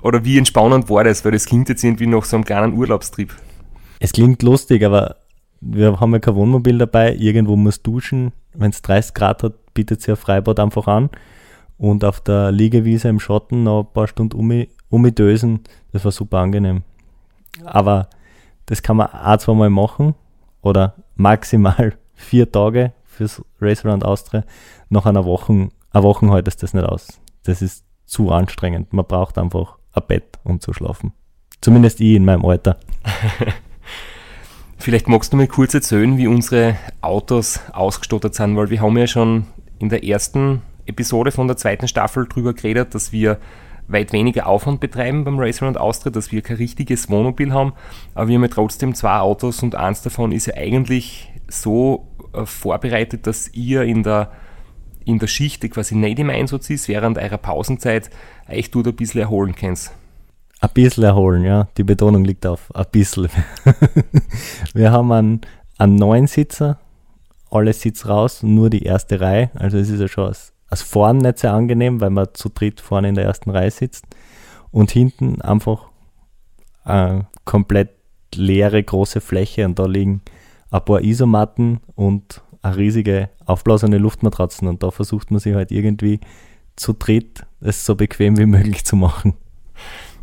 Oder 0.02 0.24
wie 0.24 0.38
entspannend 0.38 0.88
war 0.88 1.04
das? 1.04 1.24
Weil 1.24 1.32
das 1.32 1.44
klingt 1.44 1.68
jetzt 1.68 1.84
irgendwie 1.84 2.06
nach 2.06 2.24
so 2.24 2.36
einem 2.36 2.44
kleinen 2.44 2.72
Urlaubstrip. 2.72 3.34
Es 4.00 4.12
klingt 4.12 4.42
lustig, 4.42 4.84
aber 4.84 5.16
wir 5.60 6.00
haben 6.00 6.12
ja 6.12 6.18
kein 6.18 6.34
Wohnmobil 6.34 6.78
dabei, 6.78 7.14
irgendwo 7.14 7.56
muss 7.56 7.82
duschen. 7.82 8.32
Wenn 8.54 8.70
es 8.70 8.80
30 8.82 9.12
Grad 9.12 9.42
hat, 9.42 9.74
bietet 9.74 10.00
sich 10.00 10.10
ein 10.10 10.16
Freibad 10.16 10.60
einfach 10.60 10.86
an. 10.86 11.10
Und 11.76 12.04
auf 12.04 12.20
der 12.20 12.52
Liegewiese 12.52 13.08
im 13.08 13.20
Schatten 13.20 13.64
noch 13.64 13.84
ein 13.84 13.92
paar 13.92 14.08
Stunden 14.08 14.38
um, 14.38 14.66
umdösen. 14.88 15.60
Das 15.92 16.04
war 16.04 16.12
super 16.12 16.38
angenehm. 16.38 16.82
Aber 17.64 18.08
das 18.66 18.82
kann 18.82 18.96
man 18.96 19.08
auch 19.08 19.36
zweimal 19.38 19.70
machen 19.70 20.14
oder 20.62 20.94
maximal 21.18 21.98
vier 22.14 22.50
Tage 22.50 22.92
fürs 23.04 23.42
Race 23.60 23.84
Around 23.84 24.04
Austria. 24.04 24.44
Nach 24.88 25.04
einer 25.04 25.26
Woche, 25.26 25.68
eine 25.90 26.02
Woche 26.02 26.32
hält 26.32 26.48
es 26.48 26.56
das 26.56 26.72
nicht 26.72 26.86
aus. 26.86 27.20
Das 27.44 27.60
ist 27.60 27.84
zu 28.06 28.32
anstrengend. 28.32 28.92
Man 28.94 29.04
braucht 29.04 29.36
einfach 29.36 29.76
ein 29.92 30.02
Bett, 30.08 30.38
um 30.44 30.60
zu 30.60 30.72
schlafen. 30.72 31.12
Zumindest 31.60 32.00
ich 32.00 32.14
in 32.14 32.24
meinem 32.24 32.44
Alter. 32.44 32.78
Vielleicht 34.78 35.08
magst 35.08 35.32
du 35.32 35.36
mir 35.36 35.48
kurz 35.48 35.74
erzählen, 35.74 36.16
wie 36.16 36.28
unsere 36.28 36.76
Autos 37.00 37.60
ausgestattet 37.72 38.34
sind, 38.34 38.56
weil 38.56 38.70
wir 38.70 38.80
haben 38.80 38.96
ja 38.96 39.08
schon 39.08 39.46
in 39.80 39.88
der 39.88 40.04
ersten 40.04 40.62
Episode 40.86 41.32
von 41.32 41.48
der 41.48 41.56
zweiten 41.56 41.88
Staffel 41.88 42.26
drüber 42.26 42.54
geredet, 42.54 42.94
dass 42.94 43.12
wir 43.12 43.38
weit 43.88 44.12
weniger 44.12 44.46
Aufwand 44.46 44.80
betreiben 44.80 45.24
beim 45.24 45.38
Race 45.38 45.62
Around 45.62 45.78
Austria, 45.78 46.12
dass 46.12 46.30
wir 46.30 46.42
kein 46.42 46.58
richtiges 46.58 47.10
Wohnmobil 47.10 47.52
haben, 47.52 47.72
aber 48.14 48.28
wir 48.28 48.36
haben 48.36 48.42
ja 48.42 48.48
trotzdem 48.48 48.94
zwei 48.94 49.18
Autos 49.18 49.62
und 49.62 49.74
eins 49.74 50.02
davon 50.02 50.30
ist 50.30 50.46
ja 50.46 50.54
eigentlich 50.54 51.32
so 51.48 52.08
äh, 52.34 52.44
vorbereitet, 52.44 53.26
dass 53.26 53.52
ihr 53.54 53.82
in 53.82 54.02
der, 54.02 54.30
in 55.04 55.18
der 55.18 55.26
Schicht, 55.26 55.62
die 55.62 55.70
quasi 55.70 55.94
nicht 55.94 56.18
im 56.18 56.30
Einsatz 56.30 56.68
ist, 56.70 56.88
während 56.88 57.18
eurer 57.18 57.38
Pausenzeit 57.38 58.10
euch 58.48 58.70
dort 58.70 58.88
ein 58.88 58.96
bisschen 58.96 59.22
erholen 59.22 59.54
könnt. 59.54 59.90
ein 60.60 60.70
bisschen 60.74 61.04
erholen, 61.04 61.44
ja. 61.44 61.68
Die 61.78 61.84
Betonung 61.84 62.24
liegt 62.24 62.46
auf 62.46 62.74
ein 62.74 62.86
bisschen. 62.92 63.28
wir 64.74 64.92
haben 64.92 65.10
einen, 65.12 65.40
einen 65.78 65.96
neuen 65.96 66.26
Sitzer, 66.26 66.78
alle 67.50 67.72
Sitz 67.72 68.06
raus, 68.06 68.42
nur 68.42 68.68
die 68.68 68.82
erste 68.82 69.20
Reihe. 69.20 69.50
Also 69.54 69.78
es 69.78 69.88
ist 69.88 70.00
ja 70.00 70.08
schon 70.08 70.34
als, 70.68 70.82
vorn 70.82 71.18
nicht 71.18 71.38
sehr 71.38 71.52
angenehm, 71.52 72.00
weil 72.00 72.10
man 72.10 72.28
zu 72.34 72.48
dritt 72.48 72.80
vorne 72.80 73.08
in 73.08 73.14
der 73.14 73.24
ersten 73.24 73.50
Reihe 73.50 73.70
sitzt. 73.70 74.06
Und 74.70 74.90
hinten 74.90 75.40
einfach 75.40 75.88
eine 76.84 77.26
komplett 77.44 77.90
leere 78.34 78.82
große 78.82 79.20
Fläche 79.20 79.64
und 79.64 79.78
da 79.78 79.86
liegen 79.86 80.20
ein 80.70 80.84
paar 80.84 81.02
Isomatten 81.02 81.80
und 81.94 82.42
eine 82.60 82.76
riesige 82.76 83.30
aufblasene 83.46 83.98
Luftmatratzen 83.98 84.68
und 84.68 84.82
da 84.82 84.90
versucht 84.90 85.30
man 85.30 85.40
sich 85.40 85.54
halt 85.54 85.70
irgendwie 85.70 86.20
zu 86.76 86.92
dritt 86.92 87.46
es 87.60 87.84
so 87.84 87.94
bequem 87.94 88.36
wie 88.38 88.46
möglich 88.46 88.84
zu 88.84 88.96
machen. 88.96 89.34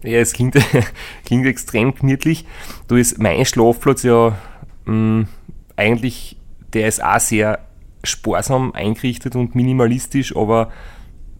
Ja, 0.03 0.19
es 0.19 0.33
klingt, 0.33 0.55
klingt 1.25 1.45
extrem 1.45 1.95
gemütlich. 1.95 2.45
Du 2.87 2.95
ist 2.95 3.19
mein 3.19 3.45
Schlafplatz 3.45 4.03
ja 4.03 4.37
mh, 4.85 4.93
mm, 4.93 5.27
eigentlich, 5.75 6.37
der 6.73 6.87
ist 6.87 7.03
auch 7.03 7.19
sehr 7.19 7.59
sparsam 8.05 8.71
eingerichtet 8.73 9.35
und 9.35 9.55
minimalistisch, 9.55 10.35
aber 10.35 10.71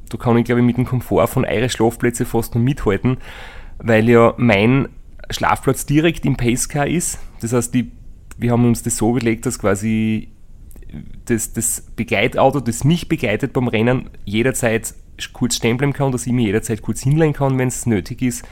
da 0.09 0.17
kann 0.17 0.37
ich 0.37 0.45
glaube 0.45 0.61
ich 0.61 0.65
mit 0.67 0.77
dem 0.77 0.85
Komfort 0.85 1.27
von 1.27 1.45
eure 1.45 1.69
Schlafplätze 1.69 2.25
fast 2.25 2.55
noch 2.55 2.61
mithalten, 2.61 3.17
weil 3.79 4.09
ja 4.09 4.33
mein 4.37 4.89
Schlafplatz 5.29 5.85
direkt 5.85 6.25
im 6.25 6.35
Pacecar 6.35 6.87
ist. 6.87 7.19
Das 7.41 7.53
heißt, 7.53 7.73
die, 7.73 7.91
wir 8.37 8.51
haben 8.51 8.65
uns 8.65 8.83
das 8.83 8.97
so 8.97 9.11
überlegt, 9.11 9.45
dass 9.45 9.59
quasi 9.59 10.29
das, 11.25 11.53
das 11.53 11.81
Begleitauto, 11.95 12.59
das 12.59 12.83
mich 12.83 13.09
begleitet 13.09 13.53
beim 13.53 13.67
Rennen, 13.67 14.09
jederzeit 14.23 14.93
kurz 15.33 15.55
stehen 15.55 15.77
bleiben 15.77 15.93
kann, 15.93 16.11
dass 16.11 16.27
ich 16.27 16.33
mich 16.33 16.45
jederzeit 16.45 16.81
kurz 16.81 17.01
hinlegen 17.01 17.33
kann, 17.33 17.57
wenn 17.57 17.69
es 17.69 17.85
nötig 17.85 18.21
ist. 18.21 18.45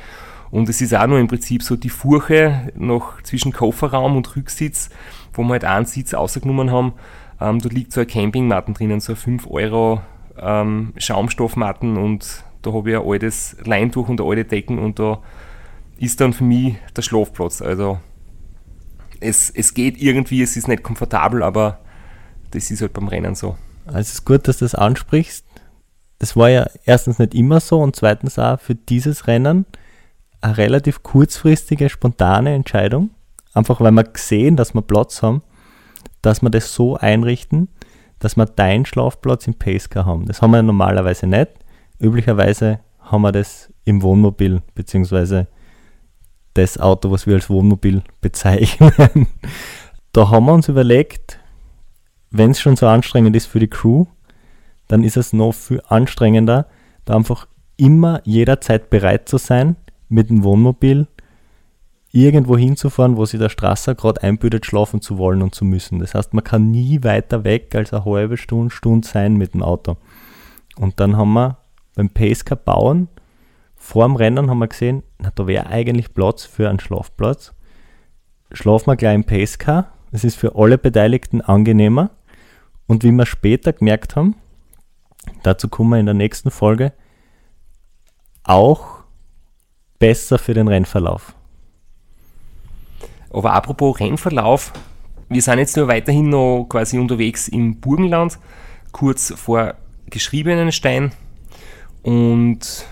Und 0.52 0.70
es 0.70 0.82
ist 0.82 0.94
auch 0.94 1.08
nur 1.08 1.20
im 1.20 1.28
Prinzip 1.28 1.64
so 1.64 1.76
die 1.76 1.90
Furche 1.90 2.72
noch 2.76 3.22
zwischen 3.24 3.52
Kofferraum 3.52 4.16
und 4.16 4.36
Rücksitz, 4.36 4.90
wo 5.34 5.44
wir 5.44 5.54
halt 5.54 5.66
einen 5.66 5.86
Sitz 5.86 6.14
ausgenommen 6.14 6.72
haben. 6.72 6.94
Ähm, 7.44 7.60
da 7.60 7.68
liegt 7.68 7.92
so 7.92 8.00
eine 8.00 8.08
Campingmatten 8.08 8.74
drinnen, 8.74 9.02
so 9.02 9.14
ein 9.14 9.18
5 9.18 9.48
Euro 9.48 10.02
ähm, 10.38 10.94
Schaumstoffmatten 10.96 11.98
und 11.98 12.44
da 12.62 12.72
habe 12.72 12.92
ich 12.92 12.98
ein 12.98 13.06
altes 13.06 13.58
Leintuch 13.66 14.08
und 14.08 14.22
alte 14.22 14.46
Decken 14.46 14.80
und 14.80 14.98
da 14.98 15.20
ist 15.98 16.22
dann 16.22 16.32
für 16.32 16.46
mich 16.46 16.76
der 16.96 17.02
Schlafplatz. 17.02 17.62
Also 17.62 18.00
es, 19.20 19.50
es 19.50 19.74
geht 19.74 20.02
irgendwie, 20.02 20.42
es 20.42 20.56
ist 20.56 20.70
nicht 20.70 20.84
komfortabel, 20.84 21.44
aber 21.44 21.80
das 22.52 22.72
ist 22.72 22.82
halt 22.82 22.94
beim 22.94 23.10
Rennen 23.10 23.36
so. 23.36 23.58
Also 23.88 24.00
es 24.00 24.14
ist 24.14 24.26
gut, 24.26 24.48
dass 24.48 24.60
du 24.60 24.66
das 24.66 24.76
ansprichst. 24.76 25.46
Das 26.20 26.38
war 26.38 26.50
ja 26.50 26.68
erstens 26.86 27.20
nicht 27.20 27.36
immer 27.36 27.60
so 27.60 27.82
und 27.82 27.98
zweitens 27.98 28.40
auch 28.40 28.58
für 28.60 28.76
dieses 28.76 29.28
Rennen 29.28 29.66
eine 30.40 30.58
relativ 30.58 31.04
kurzfristige, 31.04 31.90
spontane 31.90 32.54
Entscheidung. 32.54 33.10
Einfach 33.54 33.82
weil 33.82 33.92
wir 33.92 34.06
gesehen, 34.06 34.56
dass 34.56 34.74
wir 34.74 34.82
Platz 34.82 35.22
haben, 35.22 35.42
dass 36.24 36.42
wir 36.42 36.50
das 36.50 36.74
so 36.74 36.98
einrichten, 36.98 37.70
dass 38.18 38.36
wir 38.36 38.48
deinen 38.48 38.86
Schlafplatz 38.86 39.46
im 39.46 39.54
Pacecar 39.54 40.06
haben. 40.06 40.26
Das 40.26 40.42
haben 40.42 40.52
wir 40.52 40.64
normalerweise 40.64 41.28
nicht. 41.28 41.50
Üblicherweise 42.00 42.80
haben 43.00 43.22
wir 43.22 43.32
das 43.32 43.72
im 43.84 44.02
Wohnmobil, 44.02 44.64
beziehungsweise 44.74 45.48
das 46.54 46.80
Auto, 46.80 47.12
was 47.12 47.28
wir 47.28 47.36
als 47.36 47.50
Wohnmobil 47.50 48.02
bezeichnen. 48.22 49.28
da 50.14 50.30
haben 50.30 50.46
wir 50.46 50.54
uns 50.54 50.70
überlegt, 50.70 51.40
wenn 52.32 52.52
es 52.52 52.62
schon 52.62 52.78
so 52.78 52.88
anstrengend 52.88 53.36
ist 53.36 53.48
für 53.48 53.60
die 53.60 53.70
Crew, 53.70 54.06
dann 54.88 55.04
ist 55.04 55.18
es 55.18 55.34
noch 55.34 55.54
viel 55.54 55.82
anstrengender, 55.88 56.68
da 57.06 57.16
einfach 57.16 57.48
immer 57.76 58.22
jederzeit 58.24 58.90
bereit 58.90 59.28
zu 59.28 59.38
sein, 59.38 59.76
mit 60.08 60.30
dem 60.30 60.44
Wohnmobil 60.44 61.08
irgendwo 62.14 62.58
hinzufahren, 62.58 63.18
wo 63.18 63.26
sich 63.26 63.40
der 63.40 63.50
Strasser 63.50 63.96
gerade 63.96 64.24
einbütet, 64.24 64.66
schlafen 64.66 65.02
zu 65.02 65.18
wollen 65.18 65.42
und 65.42 65.54
zu 65.54 65.66
müssen. 65.66 66.00
Das 66.00 66.14
heißt, 66.14 66.34
man 66.34 66.44
kann 66.44 66.72
nie 66.72 67.04
weiter 67.04 67.44
weg 67.44 67.76
als 67.76 67.92
eine 67.92 68.06
halbe 68.06 68.38
Stunde, 68.38 68.70
Stunde 68.70 69.06
sein 69.06 69.36
mit 69.36 69.56
dem 69.56 69.64
Auto. 69.64 69.98
Und 70.78 71.00
dann 71.00 71.18
haben 71.18 71.34
wir 71.34 71.58
beim 71.96 72.10
Pacecar 72.10 72.56
bauen, 72.56 73.10
vor 73.76 74.06
dem 74.06 74.16
Rennen 74.16 74.50
haben 74.50 74.60
wir 74.60 74.70
gesehen, 74.70 75.04
na, 75.20 75.32
da 75.36 75.46
wäre 75.46 75.68
eigentlich 75.68 76.14
Platz 76.14 76.46
für 76.46 76.70
einen 76.70 76.80
Schlafplatz. 76.80 77.54
Schlafen 78.54 78.88
wir 78.88 78.96
gleich 78.96 79.16
im 79.16 79.26
Pacecar. 79.26 79.92
Das 80.12 80.24
ist 80.24 80.38
für 80.38 80.56
alle 80.56 80.78
Beteiligten 80.78 81.42
angenehmer. 81.42 82.12
Und 82.88 83.04
wie 83.04 83.12
wir 83.12 83.26
später 83.26 83.74
gemerkt 83.74 84.16
haben, 84.16 84.36
dazu 85.42 85.68
kommen 85.68 85.90
wir 85.90 86.00
in 86.00 86.06
der 86.06 86.16
nächsten 86.16 86.50
Folge, 86.50 86.94
auch 88.44 89.04
besser 90.00 90.40
für 90.40 90.54
den 90.54 90.70
Rennverlauf. 90.70 91.36
Aber 93.34 93.54
apropos 93.54 94.00
Rennverlauf, 94.00 94.72
wir 95.28 95.42
sind 95.42 95.60
jetzt 95.60 95.76
nur 95.76 95.88
weiterhin 95.88 96.30
noch 96.30 96.68
quasi 96.70 97.00
unterwegs 97.00 97.48
im 97.48 97.80
Burgenland, 97.80 98.38
kurz 98.92 99.34
vor 99.36 99.74
Geschriebenenstein. 100.10 101.12
Und 102.04 102.86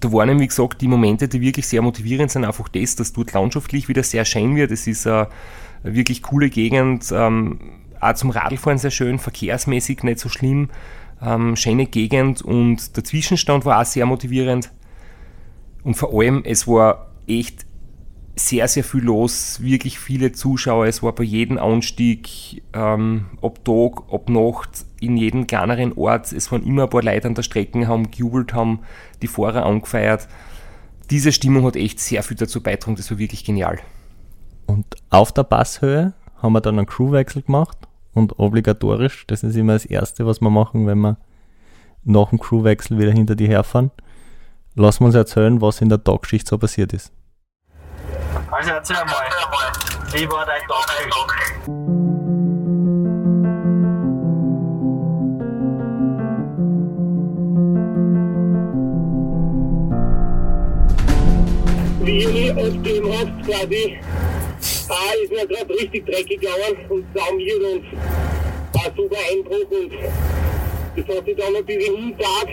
da 0.00 0.12
waren, 0.12 0.38
wie 0.38 0.46
gesagt, 0.46 0.80
die 0.80 0.88
Momente, 0.88 1.28
die 1.28 1.40
wirklich 1.40 1.66
sehr 1.66 1.82
motivierend 1.82 2.30
sind, 2.30 2.44
einfach 2.44 2.68
das, 2.68 2.96
dass 2.96 3.12
dort 3.12 3.32
landschaftlich 3.32 3.88
wieder 3.88 4.02
sehr 4.02 4.24
schön 4.24 4.56
wird. 4.56 4.70
Es 4.70 4.86
ist 4.86 5.06
eine 5.06 5.28
wirklich 5.82 6.22
coole 6.22 6.50
Gegend, 6.50 7.10
ähm, 7.12 7.58
auch 8.00 8.14
zum 8.14 8.30
Radlfahren 8.30 8.78
sehr 8.78 8.90
schön, 8.90 9.18
verkehrsmäßig 9.18 10.02
nicht 10.02 10.18
so 10.18 10.28
schlimm, 10.28 10.68
ähm, 11.22 11.56
schöne 11.56 11.86
Gegend 11.86 12.42
und 12.42 12.96
der 12.96 13.04
Zwischenstand 13.04 13.64
war 13.64 13.80
auch 13.80 13.84
sehr 13.84 14.06
motivierend. 14.06 14.72
Und 15.82 15.94
vor 15.94 16.12
allem, 16.12 16.42
es 16.44 16.66
war 16.66 17.10
echt 17.26 17.66
sehr, 18.46 18.68
sehr 18.68 18.84
viel 18.84 19.02
los, 19.02 19.60
wirklich 19.60 19.98
viele 19.98 20.32
Zuschauer. 20.32 20.86
Es 20.86 21.02
war 21.02 21.14
bei 21.14 21.24
jedem 21.24 21.58
Anstieg, 21.58 22.62
ähm, 22.72 23.26
ob 23.40 23.64
Tag, 23.64 24.12
ob 24.12 24.28
Nacht, 24.28 24.84
in 25.00 25.16
jedem 25.16 25.46
kleineren 25.46 25.92
Ort. 25.94 26.32
Es 26.32 26.50
waren 26.50 26.64
immer 26.64 26.84
ein 26.84 26.90
paar 26.90 27.02
Leute 27.02 27.28
an 27.28 27.34
der 27.34 27.42
Strecke, 27.42 27.86
haben 27.86 28.10
gejubelt, 28.10 28.54
haben 28.54 28.80
die 29.22 29.26
Fahrer 29.26 29.66
angefeiert. 29.66 30.28
Diese 31.10 31.32
Stimmung 31.32 31.64
hat 31.64 31.76
echt 31.76 32.00
sehr 32.00 32.22
viel 32.22 32.36
dazu 32.36 32.62
beigetragen, 32.62 32.96
das 32.96 33.10
war 33.10 33.18
wirklich 33.18 33.44
genial. 33.44 33.78
Und 34.66 34.86
auf 35.10 35.32
der 35.32 35.42
Passhöhe 35.42 36.14
haben 36.36 36.52
wir 36.52 36.60
dann 36.60 36.78
einen 36.78 36.86
Crewwechsel 36.86 37.42
gemacht 37.42 37.76
und 38.14 38.38
obligatorisch, 38.38 39.26
das 39.26 39.42
ist 39.42 39.56
immer 39.56 39.74
das 39.74 39.84
Erste, 39.84 40.24
was 40.24 40.40
wir 40.40 40.50
machen, 40.50 40.86
wenn 40.86 40.98
wir 40.98 41.18
nach 42.04 42.30
dem 42.30 42.38
Crewwechsel 42.38 42.98
wieder 42.98 43.12
hinter 43.12 43.34
die 43.34 43.48
herfahren. 43.48 43.90
Lassen 44.74 45.04
uns 45.04 45.14
erzählen, 45.14 45.60
was 45.60 45.80
in 45.80 45.88
der 45.88 46.02
Tagschicht 46.02 46.46
so 46.46 46.56
passiert 46.56 46.92
ist. 46.92 47.12
Also 48.60 48.72
erzähl 48.72 48.96
mal, 48.96 49.24
wie 50.12 50.30
war 50.30 50.44
dein 50.44 50.60
Tagschicht? 50.68 51.08
Wie 62.04 62.50
auf 62.50 62.82
dem 62.82 63.12
Haft 63.14 63.46
quasi 63.46 63.98
A 64.90 65.14
ist 65.22 65.32
mir 65.32 65.46
gerade 65.46 65.72
richtig 65.72 66.04
dreckig 66.04 66.38
gegangen 66.38 66.84
und 66.90 67.06
saumiert 67.14 67.62
und 67.62 67.84
war 68.74 68.92
super 68.94 69.16
Einbruch 69.32 69.70
und 69.70 69.92
das 70.96 71.16
hat 71.16 71.24
sich 71.24 71.36
dann 71.38 71.56
ein 71.56 71.64
bisschen 71.64 71.96
hintat. 71.96 72.48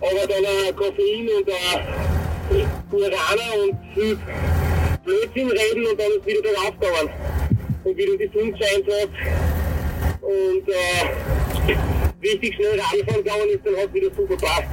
Aber 0.00 0.26
dann 0.26 0.46
ein 0.46 0.74
Koffein 0.74 1.28
und 1.36 1.50
ein 1.50 2.66
Guarana 2.90 3.52
und 3.62 3.78
viel 3.94 4.18
Blödsinn 5.04 5.50
reden 5.50 5.86
und 5.86 5.98
dann 5.98 6.26
wieder 6.26 6.42
bergauf 6.42 6.78
gegangen. 6.78 7.10
Und 7.84 7.96
wieder 7.96 8.16
die 8.16 8.30
Sonne 8.32 8.56
scheint 8.56 8.86
hat. 8.86 9.10
Und 10.22 10.68
äh, 10.68 11.76
richtig 12.22 12.54
schnell 12.54 12.80
Radfahren 12.80 13.24
gegangen 13.24 13.48
ist, 13.50 13.60
dann 13.64 13.76
hat 13.76 13.92
wieder 13.92 14.10
super 14.16 14.36
passt. 14.36 14.68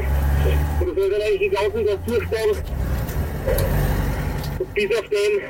Und 0.80 0.98
das 0.98 1.06
hat 1.06 1.12
dann 1.12 1.22
eigentlich 1.22 1.40
den 1.40 1.52
ganzen 1.52 1.86
Tag 1.86 2.06
durchgestanden. 2.06 2.64
Bis 4.76 4.98
auf 4.98 5.10
den 5.10 5.42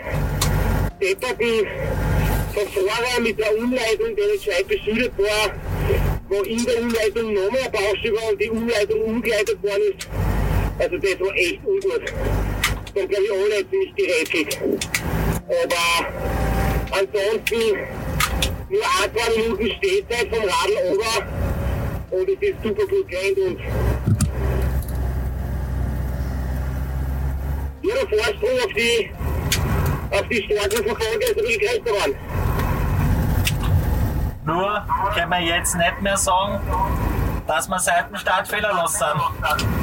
depperten 1.02 1.68
Verfahrer 2.54 3.20
mit 3.22 3.40
der 3.40 3.58
Umleitung, 3.58 4.16
der 4.16 4.28
nicht 4.28 4.46
gescheit 4.46 4.68
beschildert 4.68 5.12
war, 5.18 5.54
wo 6.30 6.42
in 6.44 6.64
der 6.66 6.82
Umleitung 6.82 7.34
noch 7.34 7.52
mehr 7.52 7.70
Baustelle 7.70 8.16
war 8.16 8.32
und 8.32 8.42
die 8.42 8.50
Umleitung 8.50 9.02
umgeleitet 9.02 9.62
worden 9.62 9.82
ist. 9.98 10.08
Also 10.80 10.98
das 10.98 11.20
war 11.20 11.36
echt 11.36 11.60
ungut. 11.66 12.14
Dann 13.00 13.08
glaube 13.08 13.24
ich 13.24 13.32
alle 13.32 13.70
ziemlich 13.70 13.96
gerätselt. 13.96 14.60
Aber 15.48 16.06
ansonsten 16.92 17.64
nur 18.70 18.84
ein, 18.84 19.10
zwei 19.16 19.30
Minuten 19.38 19.68
Stehzeit 19.78 20.28
vom 20.30 20.44
Radl 20.44 20.76
ober 20.92 21.18
und 22.12 22.30
es 22.30 22.42
ist 22.42 22.62
super 22.62 22.86
gut 22.88 23.08
gerannt 23.08 23.38
und 23.38 23.60
ja, 27.82 27.96
der 27.96 28.20
Vorsprung 28.20 28.60
auf 28.66 28.74
die 28.76 29.10
auf 30.12 30.28
die 30.28 30.44
starken 30.44 30.84
Verfolger 30.84 31.22
ist 31.22 31.38
ein 31.38 31.46
bisschen 31.46 31.62
größer 31.62 31.82
geworden. 31.82 32.16
Nur 34.44 34.84
können 35.14 35.32
wir 35.32 35.40
jetzt 35.40 35.76
nicht 35.78 36.02
mehr 36.02 36.18
sagen, 36.18 36.60
dass 37.48 37.70
wir 37.70 37.80
seit 37.80 38.10
dem 38.10 38.18
sind. 38.88 39.79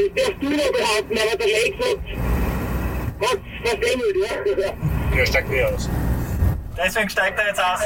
Das 0.00 0.24
darfst 0.24 0.42
du 0.42 0.48
noch 0.48 0.72
behaupten, 0.72 1.18
aber 1.18 1.36
der 1.36 1.46
Lex 1.46 1.76
hat 1.76 1.98
hat's 3.20 3.40
versemmelt, 3.62 4.16
ja. 4.16 4.72
Der 5.14 5.26
steigt 5.26 5.50
nie 5.50 5.62
aus. 5.62 5.90
Deswegen 6.74 7.10
steigt 7.10 7.38
er 7.38 7.46
jetzt 7.48 7.60
aus. 7.60 7.80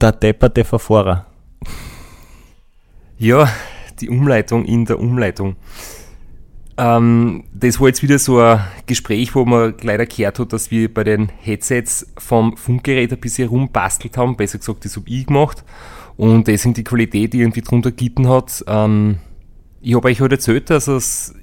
Der 0.00 0.12
depperte 0.12 0.64
Verfahrer. 0.64 1.26
Ja, 3.16 3.48
die 4.00 4.10
Umleitung 4.10 4.66
in 4.66 4.84
der 4.84 4.98
Umleitung. 4.98 5.56
Ähm, 6.76 7.44
das 7.52 7.78
war 7.80 7.88
jetzt 7.88 8.02
wieder 8.02 8.18
so 8.18 8.40
ein 8.40 8.60
Gespräch, 8.86 9.34
wo 9.34 9.44
man 9.44 9.74
leider 9.82 10.06
gehört 10.06 10.38
hat, 10.38 10.52
dass 10.52 10.70
wir 10.70 10.92
bei 10.92 11.04
den 11.04 11.30
Headsets 11.40 12.06
vom 12.18 12.56
Funkgerät 12.56 13.12
ein 13.12 13.20
bisschen 13.20 13.48
rumbastelt 13.48 14.16
haben. 14.16 14.36
Besser 14.36 14.58
gesagt, 14.58 14.84
das 14.84 14.96
habe 14.96 15.08
ich 15.08 15.26
gemacht. 15.26 15.64
Und 16.16 16.48
deswegen 16.48 16.74
die 16.74 16.84
Qualität 16.84 17.34
irgendwie 17.34 17.62
drunter 17.62 17.92
gelitten 17.92 18.28
hat. 18.28 18.64
Ähm, 18.66 19.18
ich 19.80 19.94
habe 19.94 20.08
euch 20.08 20.20
heute 20.20 20.36
erzählt, 20.36 20.70
dass 20.70 20.88
es 20.88 21.34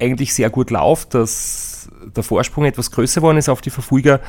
eigentlich 0.00 0.34
sehr 0.34 0.50
gut 0.50 0.70
läuft, 0.70 1.14
dass 1.14 1.88
der 2.16 2.22
Vorsprung 2.22 2.64
etwas 2.64 2.90
größer 2.90 3.20
geworden 3.20 3.38
ist 3.38 3.48
auf 3.48 3.60
die 3.60 3.70
Verfolger 3.70 4.20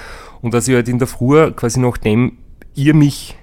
und 0.41 0.53
dass 0.53 0.67
ich 0.67 0.75
halt 0.75 0.87
in 0.87 0.99
der 0.99 1.07
Früh, 1.07 1.51
quasi 1.51 1.79
nachdem 1.79 2.37
ihr 2.75 2.93
mich 2.93 3.35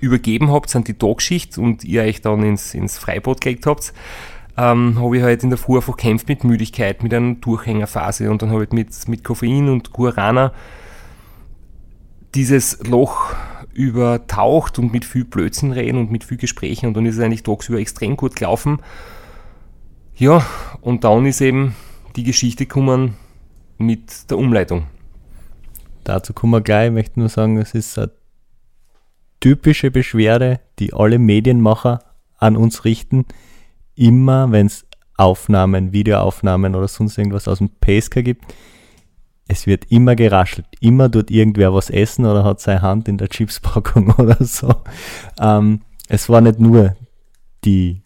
übergeben 0.00 0.50
habt 0.50 0.74
an 0.76 0.84
die 0.84 0.94
Tagschicht 0.94 1.58
und 1.58 1.84
ihr 1.84 2.02
euch 2.02 2.20
dann 2.20 2.42
ins, 2.42 2.74
ins 2.74 2.98
Freibad 2.98 3.40
gelegt 3.40 3.66
habt, 3.66 3.92
ähm, 4.56 5.00
habe 5.00 5.16
ich 5.16 5.22
halt 5.22 5.42
in 5.42 5.50
der 5.50 5.58
Früh 5.58 5.76
einfach 5.76 5.96
kämpft 5.96 6.28
mit 6.28 6.44
Müdigkeit, 6.44 7.02
mit 7.02 7.12
einer 7.12 7.34
Durchhängerphase 7.34 8.30
und 8.30 8.42
dann 8.42 8.50
habe 8.50 8.64
ich 8.64 8.70
mit, 8.70 9.08
mit 9.08 9.24
Koffein 9.24 9.68
und 9.68 9.92
Guarana 9.92 10.52
dieses 12.34 12.86
Loch 12.86 13.34
übertaucht 13.72 14.78
und 14.78 14.92
mit 14.92 15.04
viel 15.04 15.24
Blödsinn 15.24 15.72
reden 15.72 15.98
und 15.98 16.10
mit 16.10 16.24
viel 16.24 16.38
Gesprächen 16.38 16.86
und 16.86 16.94
dann 16.94 17.06
ist 17.06 17.16
es 17.16 17.22
eigentlich 17.22 17.42
tagsüber 17.42 17.78
extrem 17.78 18.16
gut 18.16 18.36
gelaufen. 18.36 18.80
Ja, 20.14 20.44
und 20.80 21.04
dann 21.04 21.26
ist 21.26 21.42
eben 21.42 21.74
die 22.16 22.24
Geschichte 22.24 22.64
gekommen 22.64 23.16
mit 23.76 24.30
der 24.30 24.38
Umleitung. 24.38 24.86
Dazu 26.04 26.32
kommen 26.32 26.52
wir 26.52 26.60
gleich. 26.62 26.86
Ich 26.86 26.92
möchte 26.94 27.20
nur 27.20 27.28
sagen, 27.28 27.58
es 27.58 27.74
ist 27.74 27.98
eine 27.98 28.12
typische 29.40 29.90
Beschwerde, 29.90 30.60
die 30.78 30.94
alle 30.94 31.18
Medienmacher 31.18 31.98
an 32.38 32.56
uns 32.56 32.84
richten. 32.84 33.26
Immer, 33.96 34.52
wenn 34.52 34.66
es 34.66 34.86
Aufnahmen, 35.16 35.92
Videoaufnahmen 35.92 36.74
oder 36.74 36.88
sonst 36.88 37.18
irgendwas 37.18 37.48
aus 37.48 37.58
dem 37.58 37.70
Pacecar 37.70 38.22
gibt, 38.22 38.44
es 39.48 39.66
wird 39.66 39.90
immer 39.90 40.16
geraschelt. 40.16 40.66
Immer 40.80 41.10
tut 41.10 41.30
irgendwer 41.30 41.72
was 41.72 41.90
essen 41.90 42.26
oder 42.26 42.44
hat 42.44 42.60
seine 42.60 42.82
Hand 42.82 43.08
in 43.08 43.18
der 43.18 43.28
Chipspackung 43.28 44.10
oder 44.18 44.42
so. 44.44 44.74
Ähm, 45.40 45.82
es 46.08 46.28
war 46.28 46.40
nicht 46.40 46.58
nur 46.58 46.96
die 47.64 48.02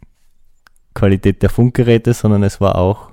Qualität 0.95 1.43
der 1.43 1.51
Funkgeräte, 1.51 2.15
sondern 2.15 2.43
es 2.43 2.61
war 2.61 2.77
auch, 2.77 3.11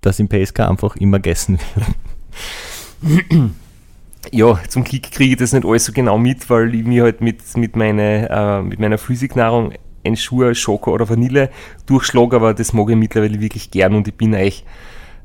dass 0.00 0.20
im 0.20 0.28
PSK 0.28 0.60
einfach 0.60 0.96
immer 0.96 1.18
gegessen 1.18 1.58
wird. 1.74 3.36
Ja, 4.32 4.58
zum 4.68 4.84
Glück 4.84 5.10
kriege 5.10 5.32
ich 5.32 5.36
das 5.36 5.52
nicht 5.52 5.64
alles 5.64 5.84
so 5.86 5.92
genau 5.92 6.18
mit, 6.18 6.48
weil 6.50 6.74
ich 6.74 6.84
mir 6.84 7.04
halt 7.04 7.20
mit, 7.20 7.56
mit, 7.56 7.76
meine, 7.76 8.28
äh, 8.28 8.62
mit 8.62 8.78
meiner 8.78 8.98
Physiknahrung 8.98 9.72
ein 10.08 10.16
Schur, 10.16 10.54
Schoko 10.54 10.92
oder 10.92 11.08
Vanille 11.08 11.50
durchschlage, 11.86 12.36
aber 12.36 12.54
das 12.54 12.72
mag 12.72 12.88
ich 12.90 12.96
mittlerweile 12.96 13.40
wirklich 13.40 13.70
gern 13.70 13.94
und 13.94 14.08
ich 14.08 14.14
bin 14.14 14.34
euch 14.34 14.64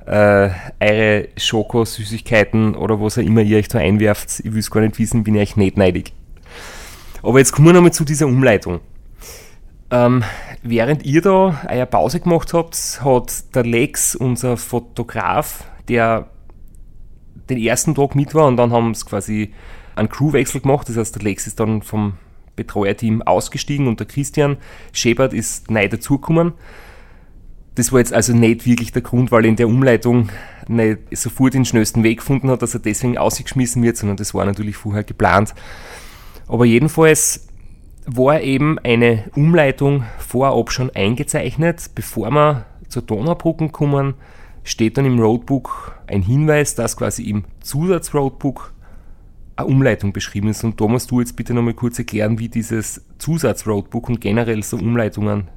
äh, 0.06 0.50
eure 0.80 1.28
Schoko, 1.38 1.86
Süßigkeiten 1.86 2.76
oder 2.76 3.02
was 3.02 3.18
auch 3.18 3.24
immer 3.24 3.42
ihr 3.42 3.58
euch 3.58 3.68
da 3.68 3.80
einwerft, 3.80 4.42
ich 4.44 4.52
will 4.52 4.60
es 4.60 4.70
gar 4.70 4.82
nicht 4.82 5.00
wissen, 5.00 5.24
bin 5.24 5.36
ich 5.36 5.42
euch 5.42 5.58
nicht 5.58 5.78
neidig. 5.78 6.14
Aber 7.22 7.40
jetzt 7.40 7.54
kommen 7.54 7.68
wir 7.68 7.74
nochmal 7.74 7.94
zu 7.94 8.04
dieser 8.04 8.28
Umleitung. 8.28 8.82
Ähm, 9.92 10.24
während 10.62 11.06
ihr 11.06 11.22
da 11.22 11.62
eine 11.68 11.86
Pause 11.86 12.20
gemacht 12.20 12.54
habt, 12.54 13.02
hat 13.04 13.56
der 13.56 13.64
Lex, 13.64 14.16
unser 14.16 14.58
Fotograf, 14.58 15.66
der 15.88 16.28
den 17.50 17.60
ersten 17.60 17.96
Tag 17.96 18.16
mit 18.16 18.34
war 18.34 18.48
und 18.48 18.58
dann 18.58 18.72
haben 18.72 18.94
sie 18.94 19.06
quasi 19.06 19.54
einen 19.96 20.10
Crewwechsel 20.10 20.62
gemacht. 20.62 20.90
Das 20.90 20.98
heißt, 20.98 21.16
der 21.16 21.24
Lex 21.24 21.48
ist 21.48 21.60
dann 21.60 21.82
vom 21.82 22.14
Betreuerteam 22.56 23.22
ausgestiegen 23.22 23.88
und 23.88 24.00
der 24.00 24.08
Christian 24.08 24.58
Schebert 24.92 25.34
ist 25.34 25.72
neu 25.72 25.88
dazugekommen. 25.88 26.54
Das 27.76 27.92
war 27.92 28.00
jetzt 28.00 28.14
also 28.14 28.34
nicht 28.34 28.66
wirklich 28.66 28.92
der 28.92 29.02
Grund, 29.02 29.32
weil 29.32 29.46
er 29.46 29.50
in 29.50 29.56
der 29.56 29.68
Umleitung 29.68 30.30
nicht 30.68 31.00
sofort 31.12 31.56
den 31.56 31.66
schnellsten 31.66 32.04
Weg 32.04 32.20
gefunden 32.20 32.50
hat, 32.50 32.62
dass 32.62 32.76
er 32.76 32.80
deswegen 32.80 33.18
ausgeschmissen 33.18 33.82
wird, 33.82 33.98
sondern 33.98 34.18
das 34.18 34.34
war 34.34 34.46
natürlich 34.46 34.78
vorher 34.78 35.04
geplant. 35.04 35.56
Aber 36.48 36.66
jedenfalls 36.66 37.48
war 38.06 38.42
eben 38.42 38.78
eine 38.80 39.24
Umleitung 39.36 40.04
vorab 40.20 40.72
schon 40.72 40.92
eingezeichnet. 40.92 41.92
Bevor 41.96 42.30
wir 42.32 42.66
zur 42.90 43.02
Donaubrücken 43.02 43.72
kommen, 43.72 44.16
steht 44.64 44.98
dann 44.98 45.06
im 45.06 45.20
Roadbook 45.20 45.98
ein 46.08 46.22
Hinweis, 46.22 46.76
dass 46.76 46.98
quasi 46.98 47.24
im 47.24 47.46
Zusatzroadbook 47.62 48.73
eine 49.56 49.68
Umleitung 49.68 50.14
beschrieben 50.14 50.50
ist. 50.50 50.64
Und 50.64 50.80
musst 50.80 51.12
du 51.12 51.20
jetzt 51.20 51.36
bitte 51.36 51.54
nochmal 51.54 51.74
kurz 51.74 52.00
erklären, 52.00 52.40
wie 52.40 52.50
dieses 52.50 53.06
Zusatzroadbook 53.18 54.10
und 54.10 54.22
generell 54.22 54.64
so 54.64 54.78
Umleitungen 54.78 55.50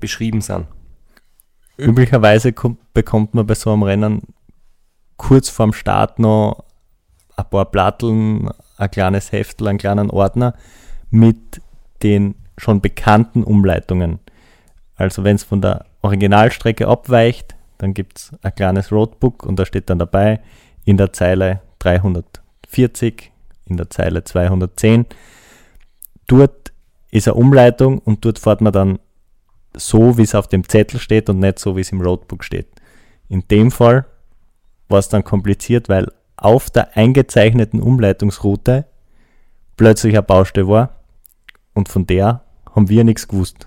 beschrieben 0.00 0.40
sind. 0.40 0.66
Üblicherweise 1.76 2.52
kommt, 2.52 2.92
bekommt 2.94 3.34
man 3.34 3.46
bei 3.46 3.54
so 3.54 3.72
einem 3.72 3.82
Rennen 3.82 4.22
kurz 5.16 5.48
vorm 5.48 5.72
Start 5.72 6.18
noch 6.18 6.64
ein 7.36 7.44
paar 7.50 7.64
Platteln, 7.64 8.48
ein 8.76 8.90
kleines 8.90 9.32
Heftel, 9.32 9.68
einen 9.68 9.78
kleinen 9.78 10.10
Ordner 10.10 10.54
mit 11.10 11.60
den 12.02 12.36
schon 12.58 12.80
bekannten 12.80 13.42
Umleitungen. 13.42 14.20
Also 14.96 15.24
wenn 15.24 15.36
es 15.36 15.42
von 15.42 15.60
der 15.60 15.86
Originalstrecke 16.02 16.86
abweicht, 16.86 17.56
dann 17.78 17.94
gibt 17.94 18.18
es 18.18 18.32
ein 18.42 18.54
kleines 18.54 18.92
Roadbook 18.92 19.44
und 19.44 19.58
da 19.58 19.66
steht 19.66 19.90
dann 19.90 19.98
dabei 19.98 20.40
in 20.84 20.96
der 20.96 21.12
Zeile 21.12 21.60
340, 21.80 23.32
in 23.66 23.76
der 23.76 23.90
Zeile 23.90 24.24
210. 24.24 25.06
Dort 26.26 26.72
ist 27.10 27.28
eine 27.28 27.34
Umleitung 27.34 27.98
und 27.98 28.24
dort 28.24 28.38
fährt 28.38 28.60
man 28.60 28.72
dann 28.72 28.98
so, 29.76 30.18
wie 30.18 30.22
es 30.22 30.34
auf 30.34 30.48
dem 30.48 30.68
Zettel 30.68 31.00
steht 31.00 31.28
und 31.28 31.40
nicht 31.40 31.58
so, 31.58 31.76
wie 31.76 31.80
es 31.80 31.92
im 31.92 32.00
Roadbook 32.00 32.44
steht. 32.44 32.68
In 33.28 33.46
dem 33.48 33.70
Fall 33.70 34.06
war 34.88 34.98
es 34.98 35.08
dann 35.08 35.24
kompliziert, 35.24 35.88
weil 35.88 36.10
auf 36.36 36.70
der 36.70 36.96
eingezeichneten 36.96 37.80
Umleitungsroute 37.80 38.86
plötzlich 39.76 40.14
eine 40.14 40.22
Baustelle 40.22 40.68
war 40.68 41.00
und 41.72 41.88
von 41.88 42.06
der 42.06 42.42
haben 42.74 42.88
wir 42.88 43.04
nichts 43.04 43.28
gewusst. 43.28 43.66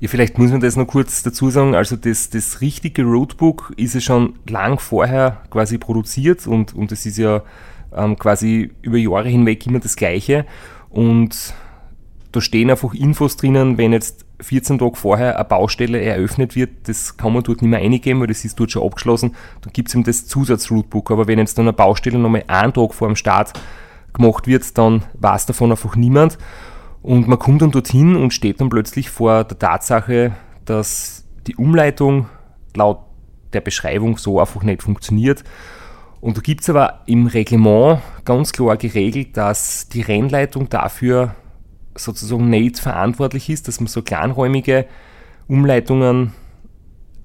Ja, 0.00 0.08
vielleicht 0.08 0.38
muss 0.38 0.52
man 0.52 0.60
das 0.60 0.76
noch 0.76 0.86
kurz 0.86 1.24
dazu 1.24 1.50
sagen. 1.50 1.74
Also 1.74 1.96
das, 1.96 2.30
das 2.30 2.60
richtige 2.60 3.02
Roadbook 3.02 3.72
ist 3.76 3.94
ja 3.94 4.00
schon 4.00 4.38
lang 4.48 4.78
vorher 4.78 5.42
quasi 5.50 5.76
produziert 5.76 6.46
und, 6.46 6.74
und 6.74 6.92
es 6.92 7.04
ist 7.04 7.18
ja 7.18 7.42
ähm, 7.94 8.18
quasi 8.18 8.70
über 8.82 8.96
Jahre 8.96 9.28
hinweg 9.28 9.66
immer 9.66 9.80
das 9.80 9.96
gleiche. 9.96 10.46
Und 10.90 11.54
da 12.32 12.40
stehen 12.40 12.70
einfach 12.70 12.94
Infos 12.94 13.36
drinnen, 13.36 13.78
wenn 13.78 13.92
jetzt 13.92 14.26
14 14.40 14.78
Tage 14.78 14.96
vorher 14.96 15.36
eine 15.36 15.44
Baustelle 15.44 16.00
eröffnet 16.00 16.54
wird, 16.54 16.88
das 16.88 17.16
kann 17.16 17.32
man 17.32 17.42
dort 17.42 17.62
nicht 17.62 17.70
mehr 17.70 17.80
eingeben, 17.80 18.20
weil 18.20 18.28
das 18.28 18.44
ist 18.44 18.58
dort 18.60 18.70
schon 18.70 18.84
abgeschlossen, 18.84 19.34
dann 19.62 19.72
gibt 19.72 19.88
es 19.88 19.94
eben 19.94 20.04
das 20.04 20.26
Zusatzrootbook. 20.26 21.10
Aber 21.10 21.26
wenn 21.26 21.38
jetzt 21.38 21.58
dann 21.58 21.64
eine 21.64 21.72
Baustelle 21.72 22.18
nochmal 22.18 22.44
einen 22.46 22.72
Tag 22.72 22.94
vor 22.94 23.08
dem 23.08 23.16
Start 23.16 23.52
gemacht 24.12 24.46
wird, 24.46 24.76
dann 24.78 25.04
weiß 25.14 25.46
davon 25.46 25.70
einfach 25.70 25.96
niemand. 25.96 26.38
Und 27.02 27.28
man 27.28 27.38
kommt 27.38 27.62
dann 27.62 27.70
dorthin 27.70 28.16
und 28.16 28.34
steht 28.34 28.60
dann 28.60 28.68
plötzlich 28.68 29.10
vor 29.10 29.44
der 29.44 29.58
Tatsache, 29.58 30.32
dass 30.64 31.24
die 31.46 31.56
Umleitung 31.56 32.26
laut 32.76 33.00
der 33.52 33.60
Beschreibung 33.60 34.18
so 34.18 34.40
einfach 34.40 34.62
nicht 34.62 34.82
funktioniert. 34.82 35.42
Und 36.20 36.36
da 36.36 36.40
gibt 36.40 36.62
es 36.62 36.70
aber 36.70 37.02
im 37.06 37.26
Reglement 37.26 38.00
ganz 38.24 38.52
klar 38.52 38.76
geregelt, 38.76 39.36
dass 39.36 39.88
die 39.88 40.02
Rennleitung 40.02 40.68
dafür 40.68 41.34
sozusagen 41.94 42.50
nicht 42.50 42.78
verantwortlich 42.78 43.50
ist, 43.50 43.68
dass 43.68 43.80
man 43.80 43.86
so 43.86 44.02
kleinräumige 44.02 44.86
Umleitungen, 45.46 46.32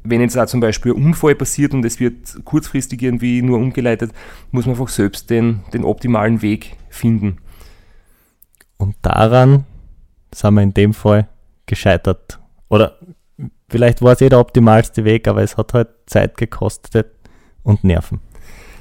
wenn 0.04 0.22
jetzt 0.22 0.38
auch 0.38 0.46
zum 0.46 0.60
Beispiel 0.60 0.94
ein 0.94 1.06
Unfall 1.06 1.36
passiert 1.36 1.74
und 1.74 1.86
es 1.86 2.00
wird 2.00 2.44
kurzfristig 2.46 3.02
irgendwie 3.02 3.42
nur 3.42 3.58
umgeleitet, 3.58 4.12
muss 4.52 4.66
man 4.66 4.76
einfach 4.76 4.90
selbst 4.90 5.30
den, 5.30 5.62
den 5.74 5.84
optimalen 5.84 6.42
Weg 6.42 6.76
finden. 6.90 7.38
Und 8.78 8.96
daran 9.02 9.66
sind 10.34 10.54
wir 10.56 10.62
in 10.62 10.74
dem 10.74 10.94
Fall 10.94 11.28
gescheitert. 11.66 12.40
Oder 12.70 12.98
vielleicht 13.70 14.02
war 14.02 14.14
es 14.14 14.22
eh 14.22 14.30
der 14.30 14.40
optimalste 14.40 15.06
Weg, 15.06 15.28
aber 15.28 15.42
es 15.42 15.58
hat 15.58 15.74
halt 15.74 15.90
Zeit 16.06 16.38
gekostet 16.38 17.08
und 17.64 17.84
Nerven. 17.84 18.20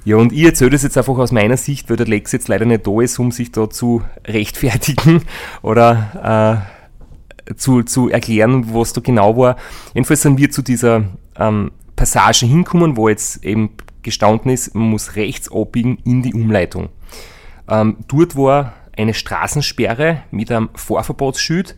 Ja, 0.05 0.17
und 0.17 0.33
ich 0.33 0.43
erzähle 0.43 0.71
das 0.71 0.83
jetzt 0.83 0.99
einfach 0.99 1.17
aus 1.17 1.31
meiner 1.31 1.57
Sicht, 1.57 1.89
weil 1.89 1.97
der 1.97 2.07
Lex 2.07 2.33
jetzt 2.33 2.49
leider 2.49 2.65
nicht 2.65 2.87
da 2.87 3.01
ist, 3.01 3.19
um 3.19 3.31
sich 3.31 3.53
da 3.53 3.71
zu 3.71 4.03
rechtfertigen 4.27 5.23
oder 5.63 6.67
äh, 7.47 7.55
zu, 7.55 7.83
zu 7.83 8.09
erklären, 8.09 8.75
was 8.75 8.93
da 8.93 9.01
genau 9.01 9.37
war. 9.37 9.57
Jedenfalls 9.95 10.23
sind 10.23 10.39
wir 10.39 10.51
zu 10.51 10.63
dieser 10.63 11.05
ähm, 11.37 11.71
Passage 11.95 12.47
hinkommen, 12.47 12.97
wo 12.97 13.09
jetzt 13.09 13.45
eben 13.45 13.71
gestanden 14.03 14.51
ist, 14.51 14.75
man 14.75 14.91
muss 14.91 15.15
rechts 15.15 15.51
abbiegen 15.53 15.99
in 16.05 16.23
die 16.23 16.35
Umleitung. 16.35 16.89
Ähm, 17.69 17.99
dort 18.09 18.35
war 18.37 18.73
eine 18.97 19.15
Straßensperre 19.15 20.23
mit 20.31 20.51
einem 20.51 20.71
Vorverbotsschild 20.75 21.77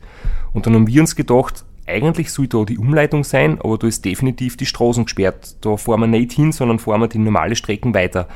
und 0.52 0.66
dann 0.66 0.74
haben 0.74 0.86
wir 0.86 1.00
uns 1.00 1.14
gedacht, 1.14 1.64
eigentlich 1.86 2.30
soll 2.32 2.48
da 2.48 2.64
die 2.64 2.78
Umleitung 2.78 3.24
sein, 3.24 3.60
aber 3.60 3.78
da 3.78 3.86
ist 3.86 4.04
definitiv 4.04 4.56
die 4.56 4.66
Straßen 4.66 5.04
gesperrt. 5.04 5.56
Da 5.60 5.76
fahren 5.76 6.00
wir 6.00 6.06
nicht 6.06 6.32
hin, 6.32 6.52
sondern 6.52 6.78
fahren 6.78 7.00
wir 7.00 7.08
die 7.08 7.18
normale 7.18 7.56
Strecken 7.56 7.94
weiter. 7.94 8.28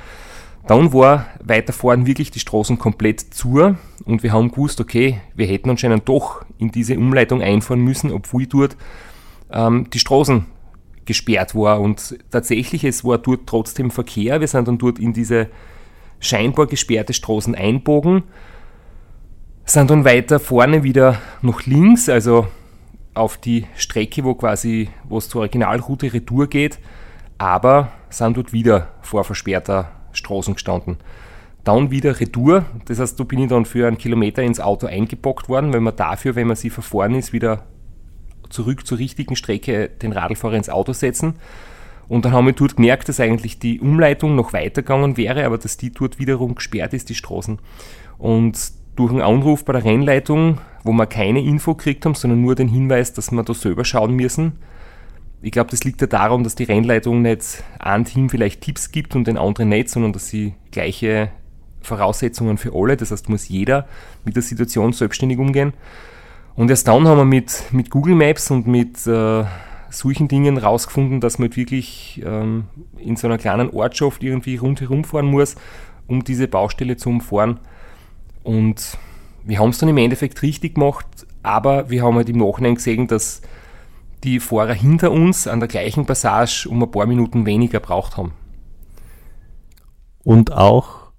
Dann 0.66 0.92
war 0.92 1.26
weiter 1.42 1.72
vorn 1.72 2.06
wirklich 2.06 2.30
die 2.30 2.40
Straßen 2.40 2.78
komplett 2.78 3.20
zu 3.20 3.74
und 4.04 4.22
wir 4.22 4.32
haben 4.32 4.50
gewusst, 4.50 4.80
okay, 4.80 5.20
wir 5.34 5.46
hätten 5.46 5.70
anscheinend 5.70 6.06
doch 6.08 6.44
in 6.58 6.70
diese 6.70 6.98
Umleitung 6.98 7.40
einfahren 7.40 7.80
müssen, 7.80 8.12
obwohl 8.12 8.46
dort 8.46 8.76
ähm, 9.50 9.88
die 9.90 9.98
Straßen 9.98 10.44
gesperrt 11.06 11.54
war. 11.54 11.80
Und 11.80 12.18
tatsächlich, 12.30 12.84
es 12.84 13.02
war 13.02 13.16
dort 13.16 13.46
trotzdem 13.46 13.90
Verkehr. 13.90 14.40
Wir 14.40 14.46
sind 14.46 14.68
dann 14.68 14.76
dort 14.76 14.98
in 14.98 15.14
diese 15.14 15.48
scheinbar 16.20 16.66
gesperrte 16.66 17.14
Straßen 17.14 17.54
einbogen, 17.54 18.24
sind 19.64 19.90
dann 19.90 20.04
weiter 20.04 20.38
vorne 20.38 20.82
wieder 20.82 21.18
nach 21.40 21.64
links, 21.64 22.10
also 22.10 22.46
auf 23.18 23.36
die 23.36 23.66
Strecke, 23.76 24.24
wo 24.24 24.34
quasi, 24.34 24.88
wo 25.08 25.18
es 25.18 25.28
zur 25.28 25.42
Originalroute 25.42 26.12
Retour 26.12 26.46
geht, 26.46 26.78
aber 27.36 27.92
sind 28.10 28.36
dort 28.36 28.52
wieder 28.52 28.88
vor 29.02 29.24
versperrter 29.24 29.90
Straßen 30.12 30.54
gestanden. 30.54 30.96
Dann 31.64 31.90
wieder 31.90 32.18
Retour, 32.18 32.64
das 32.86 32.98
heißt, 32.98 33.20
da 33.20 33.24
bin 33.24 33.40
ich 33.40 33.48
dann 33.48 33.66
für 33.66 33.86
einen 33.86 33.98
Kilometer 33.98 34.42
ins 34.42 34.60
Auto 34.60 34.86
eingebockt 34.86 35.48
worden, 35.48 35.72
weil 35.72 35.80
man 35.80 35.96
dafür, 35.96 36.34
wenn 36.34 36.46
man 36.46 36.56
sie 36.56 36.70
verfahren 36.70 37.14
ist, 37.14 37.32
wieder 37.32 37.64
zurück 38.48 38.86
zur 38.86 38.98
richtigen 38.98 39.36
Strecke 39.36 39.88
den 39.88 40.12
Radlfahrer 40.12 40.54
ins 40.54 40.70
Auto 40.70 40.92
setzen. 40.92 41.34
Und 42.08 42.24
dann 42.24 42.32
haben 42.32 42.46
wir 42.46 42.54
dort 42.54 42.76
gemerkt, 42.76 43.08
dass 43.08 43.20
eigentlich 43.20 43.58
die 43.58 43.80
Umleitung 43.80 44.34
noch 44.34 44.54
weitergegangen 44.54 45.18
wäre, 45.18 45.44
aber 45.44 45.58
dass 45.58 45.76
die 45.76 45.92
dort 45.92 46.18
wiederum 46.18 46.54
gesperrt 46.54 46.94
ist, 46.94 47.10
die 47.10 47.14
Straßen. 47.14 47.58
Und 48.16 48.72
durch 48.96 49.12
einen 49.12 49.20
Anruf 49.20 49.64
bei 49.64 49.74
der 49.74 49.84
Rennleitung, 49.84 50.58
wo 50.84 50.92
wir 50.92 51.06
keine 51.06 51.40
Info 51.42 51.74
gekriegt 51.74 52.04
haben, 52.04 52.14
sondern 52.14 52.40
nur 52.40 52.54
den 52.54 52.68
Hinweis, 52.68 53.12
dass 53.12 53.30
wir 53.30 53.42
da 53.42 53.54
selber 53.54 53.84
schauen 53.84 54.14
müssen, 54.14 54.52
ich 55.40 55.52
glaube, 55.52 55.70
das 55.70 55.84
liegt 55.84 56.00
ja 56.00 56.06
daran, 56.06 56.42
dass 56.42 56.56
die 56.56 56.64
Rennleitung 56.64 57.22
nicht 57.22 57.62
einem 57.78 58.04
Team 58.04 58.28
vielleicht 58.28 58.60
Tipps 58.60 58.90
gibt 58.90 59.14
und 59.14 59.26
den 59.26 59.38
anderen 59.38 59.68
nicht, 59.68 59.88
sondern 59.88 60.12
dass 60.12 60.28
sie 60.28 60.54
gleiche 60.72 61.30
Voraussetzungen 61.80 62.58
für 62.58 62.72
alle, 62.74 62.96
das 62.96 63.12
heißt, 63.12 63.28
muss 63.28 63.48
jeder 63.48 63.86
mit 64.24 64.34
der 64.34 64.42
Situation 64.42 64.92
selbstständig 64.92 65.38
umgehen. 65.38 65.74
Und 66.56 66.70
erst 66.70 66.88
dann 66.88 67.06
haben 67.06 67.18
wir 67.18 67.24
mit, 67.24 67.62
mit 67.70 67.90
Google 67.90 68.16
Maps 68.16 68.50
und 68.50 68.66
mit 68.66 69.06
äh, 69.06 69.44
solchen 69.90 70.26
Dingen 70.26 70.58
rausgefunden, 70.58 71.20
dass 71.20 71.38
man 71.38 71.54
wirklich 71.54 72.20
ähm, 72.26 72.64
in 72.96 73.14
so 73.14 73.28
einer 73.28 73.38
kleinen 73.38 73.70
Ortschaft 73.70 74.24
irgendwie 74.24 74.56
rundherum 74.56 75.04
fahren 75.04 75.26
muss, 75.26 75.54
um 76.08 76.24
diese 76.24 76.48
Baustelle 76.48 76.96
zu 76.96 77.10
umfahren. 77.10 77.60
Und 78.42 78.98
wir 79.48 79.58
haben 79.58 79.70
es 79.70 79.78
dann 79.78 79.88
im 79.88 79.96
Endeffekt 79.96 80.42
richtig 80.42 80.74
gemacht, 80.74 81.06
aber 81.42 81.88
wir 81.88 82.02
haben 82.02 82.16
halt 82.16 82.28
im 82.28 82.36
Nachhinein 82.36 82.74
gesehen, 82.74 83.06
dass 83.06 83.40
die 84.22 84.40
Fahrer 84.40 84.74
hinter 84.74 85.10
uns 85.10 85.46
an 85.46 85.58
der 85.58 85.70
gleichen 85.70 86.04
Passage 86.04 86.68
um 86.68 86.82
ein 86.82 86.90
paar 86.90 87.06
Minuten 87.06 87.46
weniger 87.46 87.80
braucht 87.80 88.18
haben. 88.18 88.32
Und 90.22 90.52
auch 90.52 91.12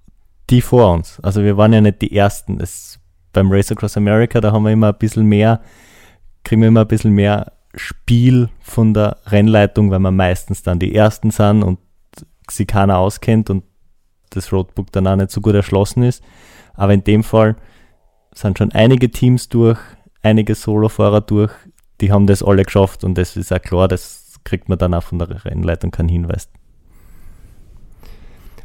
die 0.48 0.60
vor 0.60 0.92
uns. 0.92 1.18
Also 1.20 1.42
wir 1.42 1.56
waren 1.56 1.72
ja 1.72 1.80
nicht 1.80 2.02
die 2.02 2.16
Ersten. 2.16 2.60
Es, 2.60 3.00
beim 3.32 3.50
Race 3.50 3.72
Across 3.72 3.96
America, 3.96 4.40
da 4.40 4.52
haben 4.52 4.62
wir 4.62 4.70
immer 4.70 4.90
ein 4.90 4.98
bisschen 4.98 5.26
mehr, 5.26 5.60
kriegen 6.44 6.60
wir 6.60 6.68
immer 6.68 6.82
ein 6.82 6.88
bisschen 6.88 7.12
mehr 7.12 7.52
Spiel 7.74 8.48
von 8.60 8.94
der 8.94 9.16
Rennleitung, 9.26 9.90
weil 9.90 9.98
wir 9.98 10.12
meistens 10.12 10.62
dann 10.62 10.78
die 10.78 10.94
Ersten 10.94 11.32
sind 11.32 11.64
und 11.64 11.80
sie 12.48 12.66
keiner 12.66 12.98
auskennt 12.98 13.50
und 13.50 13.64
das 14.30 14.52
Roadbook 14.52 14.92
dann 14.92 15.08
auch 15.08 15.16
nicht 15.16 15.32
so 15.32 15.40
gut 15.40 15.56
erschlossen 15.56 16.04
ist. 16.04 16.22
Aber 16.74 16.94
in 16.94 17.02
dem 17.02 17.24
Fall 17.24 17.56
sind 18.34 18.58
schon 18.58 18.72
einige 18.72 19.10
Teams 19.10 19.48
durch, 19.48 19.78
einige 20.22 20.54
Solofahrer 20.54 21.20
durch, 21.20 21.52
die 22.00 22.12
haben 22.12 22.26
das 22.26 22.42
alle 22.42 22.64
geschafft 22.64 23.04
und 23.04 23.16
das 23.16 23.36
ist 23.36 23.52
auch 23.52 23.62
klar, 23.62 23.88
das 23.88 24.38
kriegt 24.44 24.68
man 24.68 24.78
dann 24.78 24.94
auch 24.94 25.02
von 25.02 25.18
der 25.18 25.44
Rennleitung 25.44 25.90
keinen 25.90 26.08
Hinweis. 26.08 26.48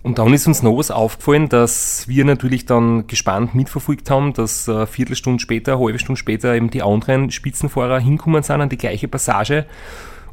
Und 0.06 0.19
dann 0.19 0.32
ist 0.36 0.45
uns 0.45 0.62
noch 0.62 0.78
was 0.78 0.91
aufgefallen, 0.91 1.49
dass 1.49 2.08
wir 2.08 2.25
natürlich 2.25 2.67
dann 2.67 3.08
gespannt 3.08 3.56
mitverfolgt 3.56 4.12
haben, 4.12 4.34
dass 4.34 4.69
eine 4.69 4.86
Viertelstunde 4.86 5.41
später, 5.41 5.73
eine 5.78 5.84
halbe 5.84 5.97
Stunde 5.97 6.19
später 6.19 6.54
eben 6.54 6.69
die 6.69 6.84
anderen 6.84 7.32
Spitzenfahrer 7.32 7.99
hinkommen 7.99 8.43
sind 8.43 8.62
an 8.62 8.69
die 8.69 8.78
gleiche 8.78 9.08
Passage. 9.08 9.65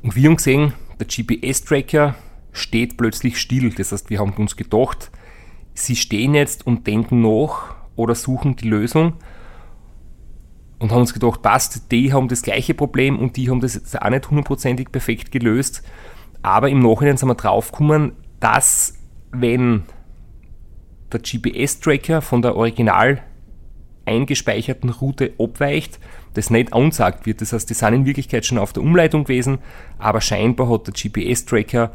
Und 0.03 0.15
wir 0.15 0.29
haben 0.29 0.37
gesehen, 0.37 0.75
der 1.01 1.07
GPS-Tracker 1.07 2.17
steht 2.53 2.99
plötzlich 2.99 3.41
still. 3.41 3.71
Das 3.71 3.93
heißt, 3.93 4.11
wir 4.11 4.19
haben 4.19 4.35
uns 4.35 4.57
gedacht, 4.57 5.11
sie 5.73 5.97
stehen 5.97 6.35
jetzt 6.35 6.67
und 6.67 6.87
denken 6.87 7.23
nach 7.23 7.75
oder 7.97 8.15
suchen 8.15 8.57
die 8.57 8.69
Lösung 8.69 9.15
und 10.79 10.91
haben 10.91 11.01
uns 11.01 11.15
gedacht, 11.15 11.43
passt, 11.43 11.93
die 11.93 12.13
haben 12.13 12.29
das 12.29 12.43
gleiche 12.43 12.75
Problem 12.75 13.19
und 13.19 13.37
die 13.37 13.49
haben 13.49 13.61
das 13.61 13.75
jetzt 13.75 14.01
auch 14.01 14.11
nicht 14.11 14.29
hundertprozentig 14.29 14.91
perfekt 14.91 15.31
gelöst. 15.31 15.83
Aber 16.43 16.69
im 16.69 16.81
Nachhinein 16.81 17.17
sind 17.17 17.29
wir 17.29 17.37
draufgekommen, 17.37 18.13
dass 18.41 18.99
wenn 19.31 19.85
der 21.13 21.21
GPS-Tracker 21.21 22.21
von 22.21 22.43
der 22.43 22.57
original 22.57 23.23
eingespeicherten 24.05 24.91
Route 24.91 25.33
abweicht, 25.39 26.01
das 26.35 26.51
nicht 26.51 26.73
ansagt 26.73 27.27
wird. 27.27 27.41
Das 27.41 27.53
heißt, 27.53 27.71
die 27.71 27.75
sind 27.75 27.95
in 27.95 28.07
Wirklichkeit 28.07 28.45
schon 28.45 28.59
auf 28.59 28.73
der 28.73 28.83
Umleitung 28.83 29.25
gewesen, 29.25 29.59
aber 29.99 30.21
scheinbar 30.21 30.69
hat 30.69 30.89
der 30.89 30.95
GPS-Tracker, 30.95 31.93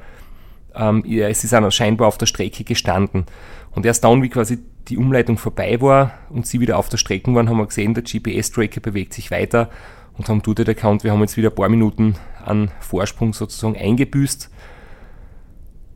ähm, 0.76 1.04
sie 1.06 1.34
sind 1.34 1.74
scheinbar 1.74 2.08
auf 2.08 2.18
der 2.18 2.28
Strecke 2.28 2.64
gestanden. 2.64 3.26
Und 3.72 3.86
erst 3.86 4.04
dann, 4.04 4.22
wie 4.22 4.30
quasi 4.30 4.60
die 4.88 4.98
Umleitung 4.98 5.38
vorbei 5.38 5.80
war 5.82 6.12
und 6.30 6.48
sie 6.48 6.60
wieder 6.60 6.78
auf 6.78 6.90
der 6.90 6.98
Strecke 6.98 7.34
waren, 7.34 7.50
haben 7.50 7.58
wir 7.58 7.66
gesehen, 7.68 7.94
der 7.94 8.04
GPS-Tracker 8.04 8.80
bewegt 8.80 9.14
sich 9.14 9.32
weiter 9.32 9.70
und 10.18 10.30
haben 10.30 10.42
dort 10.42 10.68
erkannt, 10.68 11.04
wir 11.04 11.12
haben 11.12 11.22
jetzt 11.22 11.38
wieder 11.38 11.50
ein 11.50 11.56
paar 11.56 11.70
Minuten 11.70 12.16
an 12.44 12.72
Vorsprung 12.80 13.34
sozusagen 13.34 13.78
eingebüßt. 13.78 14.50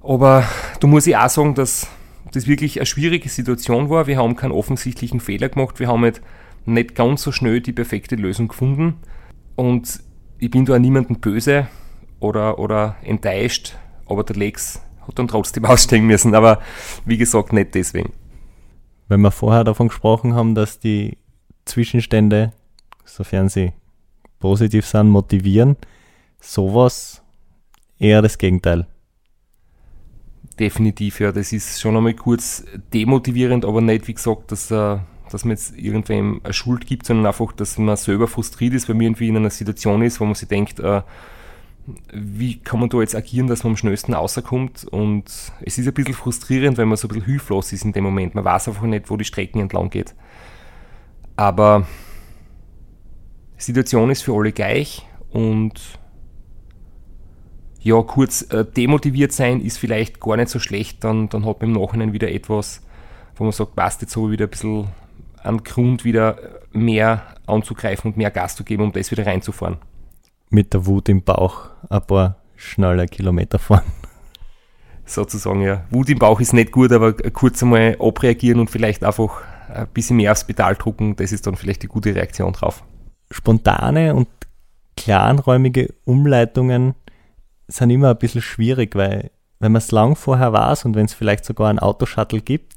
Aber 0.01 0.43
da 0.79 0.87
muss 0.87 1.07
ich 1.07 1.15
auch 1.15 1.29
sagen, 1.29 1.55
dass 1.55 1.87
das 2.31 2.47
wirklich 2.47 2.79
eine 2.79 2.85
schwierige 2.85 3.29
Situation 3.29 3.89
war. 3.89 4.07
Wir 4.07 4.17
haben 4.17 4.35
keinen 4.35 4.51
offensichtlichen 4.51 5.19
Fehler 5.19 5.49
gemacht. 5.49 5.79
Wir 5.79 5.87
haben 5.87 6.03
halt 6.03 6.21
nicht 6.65 6.95
ganz 6.95 7.23
so 7.23 7.31
schnell 7.31 7.61
die 7.61 7.73
perfekte 7.73 8.15
Lösung 8.15 8.47
gefunden. 8.47 8.95
Und 9.55 10.01
ich 10.39 10.49
bin 10.49 10.65
da 10.65 10.77
niemandem 10.79 11.19
böse 11.19 11.67
oder, 12.19 12.59
oder 12.59 12.95
enttäuscht, 13.03 13.75
aber 14.05 14.23
der 14.23 14.35
Lex 14.35 14.81
hat 15.07 15.17
dann 15.19 15.27
trotzdem 15.27 15.65
aussteigen 15.65 16.07
müssen. 16.07 16.35
Aber 16.35 16.61
wie 17.05 17.17
gesagt, 17.17 17.53
nicht 17.53 17.75
deswegen 17.75 18.13
wenn 19.11 19.19
wir 19.19 19.31
vorher 19.31 19.65
davon 19.65 19.89
gesprochen 19.89 20.35
haben, 20.35 20.55
dass 20.55 20.79
die 20.79 21.17
Zwischenstände, 21.65 22.53
sofern 23.03 23.49
sie 23.49 23.73
positiv 24.39 24.85
sind, 24.85 25.09
motivieren, 25.09 25.75
sowas 26.39 27.21
eher 27.99 28.21
das 28.21 28.37
Gegenteil. 28.37 28.87
Definitiv, 30.57 31.19
ja. 31.19 31.33
Das 31.33 31.51
ist 31.51 31.81
schon 31.81 31.97
einmal 31.97 32.13
kurz 32.13 32.63
demotivierend, 32.93 33.65
aber 33.65 33.81
nicht, 33.81 34.07
wie 34.07 34.13
gesagt, 34.13 34.49
dass, 34.53 34.71
äh, 34.71 34.99
dass 35.29 35.43
man 35.43 35.57
jetzt 35.57 35.77
irgendwem 35.77 36.39
eine 36.45 36.53
Schuld 36.53 36.87
gibt, 36.87 37.05
sondern 37.05 37.25
einfach, 37.25 37.51
dass 37.51 37.77
man 37.77 37.97
selber 37.97 38.29
frustriert 38.29 38.73
ist, 38.73 38.87
wenn 38.87 38.95
man 38.95 39.07
irgendwie 39.07 39.27
in 39.27 39.35
einer 39.35 39.49
Situation 39.49 40.01
ist, 40.03 40.21
wo 40.21 40.25
man 40.25 40.35
sich 40.35 40.47
denkt, 40.47 40.79
äh, 40.79 41.01
wie 42.13 42.59
kann 42.59 42.79
man 42.79 42.89
da 42.89 42.99
jetzt 42.99 43.15
agieren, 43.15 43.47
dass 43.47 43.63
man 43.63 43.71
am 43.71 43.77
schnellsten 43.77 44.13
rauskommt. 44.13 44.85
Und 44.85 45.25
es 45.61 45.77
ist 45.77 45.87
ein 45.87 45.93
bisschen 45.93 46.13
frustrierend, 46.13 46.77
wenn 46.77 46.87
man 46.87 46.97
so 46.97 47.07
ein 47.07 47.09
bisschen 47.09 47.25
hilflos 47.25 47.73
ist 47.73 47.85
in 47.85 47.93
dem 47.93 48.03
Moment. 48.03 48.35
Man 48.35 48.45
weiß 48.45 48.67
einfach 48.67 48.83
nicht, 48.83 49.09
wo 49.09 49.17
die 49.17 49.25
Strecken 49.25 49.59
entlang 49.59 49.89
geht. 49.89 50.13
Aber 51.35 51.87
die 53.57 53.63
Situation 53.63 54.09
ist 54.09 54.23
für 54.23 54.33
alle 54.33 54.51
gleich 54.51 55.07
und 55.31 55.99
ja, 57.79 57.99
kurz 58.03 58.43
äh, 58.51 58.63
demotiviert 58.63 59.31
sein 59.31 59.59
ist 59.59 59.79
vielleicht 59.79 60.19
gar 60.19 60.37
nicht 60.37 60.49
so 60.49 60.59
schlecht, 60.59 61.03
dann, 61.03 61.29
dann 61.29 61.45
hat 61.45 61.61
man 61.61 61.73
im 61.73 61.81
Nachhinein 61.81 62.13
wieder 62.13 62.29
etwas, 62.29 62.83
wo 63.35 63.43
man 63.43 63.53
sagt, 63.53 63.75
passt 63.75 64.01
jetzt 64.01 64.13
so 64.13 64.29
wieder 64.29 64.45
ein 64.45 64.51
bisschen 64.51 64.87
an 65.41 65.63
Grund 65.63 66.05
wieder 66.05 66.37
mehr 66.71 67.23
anzugreifen 67.47 68.11
und 68.11 68.17
mehr 68.17 68.29
Gas 68.29 68.55
zu 68.55 68.63
geben, 68.63 68.83
um 68.83 68.91
das 68.91 69.09
wieder 69.09 69.25
reinzufahren 69.25 69.77
mit 70.51 70.73
der 70.73 70.85
Wut 70.85 71.09
im 71.09 71.23
Bauch 71.23 71.69
ein 71.89 72.01
paar 72.05 72.35
schnelle 72.55 73.07
Kilometer 73.07 73.57
fahren. 73.57 73.91
Sozusagen, 75.05 75.61
ja. 75.61 75.83
Wut 75.89 76.09
im 76.09 76.19
Bauch 76.19 76.39
ist 76.39 76.53
nicht 76.53 76.71
gut, 76.71 76.91
aber 76.91 77.13
kurz 77.13 77.63
einmal 77.63 77.97
abreagieren 77.99 78.59
und 78.59 78.69
vielleicht 78.69 79.03
einfach 79.03 79.41
ein 79.73 79.87
bisschen 79.87 80.17
mehr 80.17 80.31
aufs 80.31 80.45
Pedal 80.45 80.75
drucken, 80.75 81.15
das 81.15 81.31
ist 81.31 81.47
dann 81.47 81.55
vielleicht 81.55 81.83
die 81.83 81.87
gute 81.87 82.13
Reaktion 82.13 82.53
drauf. 82.53 82.83
Spontane 83.31 84.13
und 84.13 84.27
kleinräumige 84.97 85.93
Umleitungen 86.05 86.95
sind 87.67 87.89
immer 87.89 88.11
ein 88.11 88.17
bisschen 88.17 88.41
schwierig, 88.41 88.95
weil 88.95 89.31
wenn 89.59 89.71
man 89.71 89.79
es 89.79 89.91
lang 89.91 90.15
vorher 90.15 90.53
weiß 90.53 90.85
und 90.85 90.95
wenn 90.95 91.05
es 91.05 91.13
vielleicht 91.13 91.45
sogar 91.45 91.69
ein 91.69 91.79
Autoshuttle 91.79 92.41
gibt, 92.41 92.75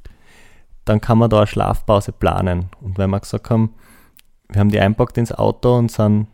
dann 0.84 1.00
kann 1.00 1.18
man 1.18 1.30
da 1.30 1.38
eine 1.38 1.46
Schlafpause 1.46 2.12
planen. 2.12 2.66
Und 2.80 2.98
wenn 2.98 3.10
wir 3.10 3.20
gesagt 3.20 3.50
haben, 3.50 3.74
wir 4.50 4.60
haben 4.60 4.70
die 4.70 4.80
einpackt 4.80 5.18
ins 5.18 5.32
Auto 5.32 5.76
und 5.76 5.90
sind 5.90 6.28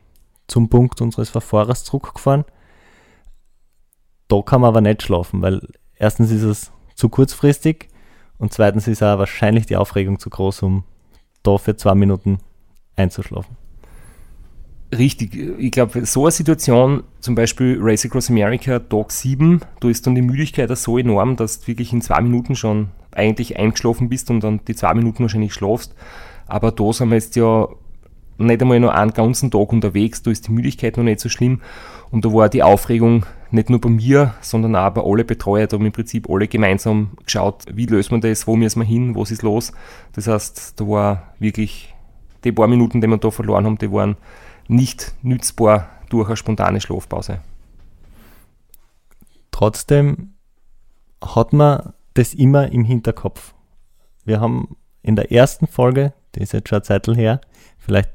zum 0.51 0.69
Punkt 0.69 1.01
unseres 1.01 1.31
Verfahrens 1.31 1.85
zurückgefahren. 1.85 2.45
Da 4.29 4.43
kann 4.43 4.61
man 4.61 4.69
aber 4.69 4.81
nicht 4.81 5.03
schlafen, 5.03 5.43
weil 5.43 5.61
erstens 5.97 6.31
ist 6.31 6.43
es 6.43 6.73
zu 6.95 7.09
kurzfristig 7.09 7.89
und 8.39 8.53
zweitens 8.53 8.87
ist 8.87 9.03
auch 9.03 9.19
wahrscheinlich 9.19 9.67
die 9.67 9.77
Aufregung 9.77 10.19
zu 10.19 10.31
groß, 10.31 10.63
um 10.63 10.85
da 11.43 11.59
für 11.59 11.77
zwei 11.77 11.95
Minuten 11.95 12.39
einzuschlafen. 12.97 13.57
Richtig, 14.97 15.37
ich 15.37 15.71
glaube, 15.71 16.05
so 16.05 16.25
eine 16.25 16.33
Situation, 16.33 17.05
zum 17.21 17.37
Beispiel 17.37 17.79
Race 17.81 18.05
Across 18.05 18.29
America, 18.29 18.81
Tag 18.81 19.13
7, 19.13 19.61
da 19.79 19.89
ist 19.89 20.05
dann 20.05 20.17
die 20.17 20.23
Müdigkeit 20.23 20.77
so 20.77 20.99
enorm, 20.99 21.37
dass 21.37 21.61
du 21.61 21.69
wirklich 21.69 21.93
in 21.93 22.03
zwei 22.03 22.21
Minuten 22.21 22.57
schon 22.57 22.89
eigentlich 23.13 23.57
eingeschlafen 23.57 24.09
bist 24.09 24.31
und 24.31 24.43
dann 24.43 24.61
die 24.67 24.75
zwei 24.75 24.95
Minuten 24.95 25.23
wahrscheinlich 25.23 25.55
schlafst. 25.55 25.95
Aber 26.47 26.73
da 26.73 26.93
sind 26.93 27.11
wir 27.11 27.17
jetzt 27.17 27.37
ja 27.37 27.69
nicht 28.47 28.63
einmal 28.63 28.81
noch 28.81 28.91
einen 28.91 29.13
ganzen 29.13 29.51
Tag 29.51 29.73
unterwegs, 29.73 30.23
da 30.23 30.31
ist 30.31 30.49
die 30.49 30.53
Müdigkeit 30.53 30.97
noch 30.97 31.05
nicht 31.05 31.21
so 31.21 31.29
schlimm. 31.29 31.61
Und 32.11 32.25
da 32.25 32.33
war 32.33 32.49
die 32.49 32.63
Aufregung 32.63 33.25
nicht 33.51 33.71
nur 33.71 33.81
bei 33.81 33.89
mir, 33.89 34.35
sondern 34.41 34.75
auch 34.77 34.91
bei 34.91 35.03
alle 35.03 35.25
Betreuer. 35.25 35.67
Da 35.67 35.77
haben 35.77 35.87
im 35.87 35.93
Prinzip 35.93 36.29
alle 36.29 36.49
gemeinsam 36.49 37.13
geschaut, 37.25 37.65
wie 37.73 37.87
löst 37.87 38.11
man 38.11 38.21
das, 38.21 38.47
wo 38.47 38.57
müssen 38.57 38.81
wir 38.81 38.87
hin, 38.87 39.15
was 39.15 39.31
ist 39.31 39.43
los. 39.43 39.73
Das 40.15 40.27
heißt, 40.27 40.81
da 40.81 40.87
war 40.87 41.35
wirklich 41.39 41.95
die 42.45 42.53
paar 42.53 42.69
Minuten, 42.69 43.01
die 43.01 43.07
wir 43.07 43.19
da 43.19 43.31
verloren 43.31 43.67
haben, 43.67 43.79
die 43.79 43.93
waren 43.93 44.17
nicht 44.69 45.15
nützbar 45.23 45.89
durch 46.09 46.29
eine 46.29 46.37
spontane 46.37 46.81
Schlafpause. 46.81 47.41
Trotzdem 49.51 50.35
hat 51.23 51.53
man 51.53 51.93
das 52.15 52.35
immer 52.35 52.73
im 52.73 52.85
Hinterkopf. 52.85 53.55
Wir 54.25 54.41
haben 54.41 54.77
in 55.03 55.17
der 55.17 55.33
ersten 55.33 55.67
Folge, 55.67 56.13
die 56.35 56.41
ist 56.41 56.53
jetzt 56.53 56.69
schon 56.69 56.77
eine 56.77 56.83
Zeit 56.83 57.07
her, 57.09 57.41
vielleicht 57.79 58.11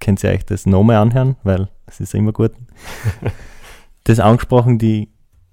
könnt 0.00 0.22
ihr 0.24 0.30
euch 0.30 0.44
das 0.44 0.66
nochmal 0.66 0.96
anhören, 0.96 1.36
weil 1.42 1.68
es 1.86 2.00
ist 2.00 2.14
immer 2.14 2.32
gut. 2.32 2.52
das 4.04 4.20
angesprochen, 4.20 4.78
die 4.78 5.10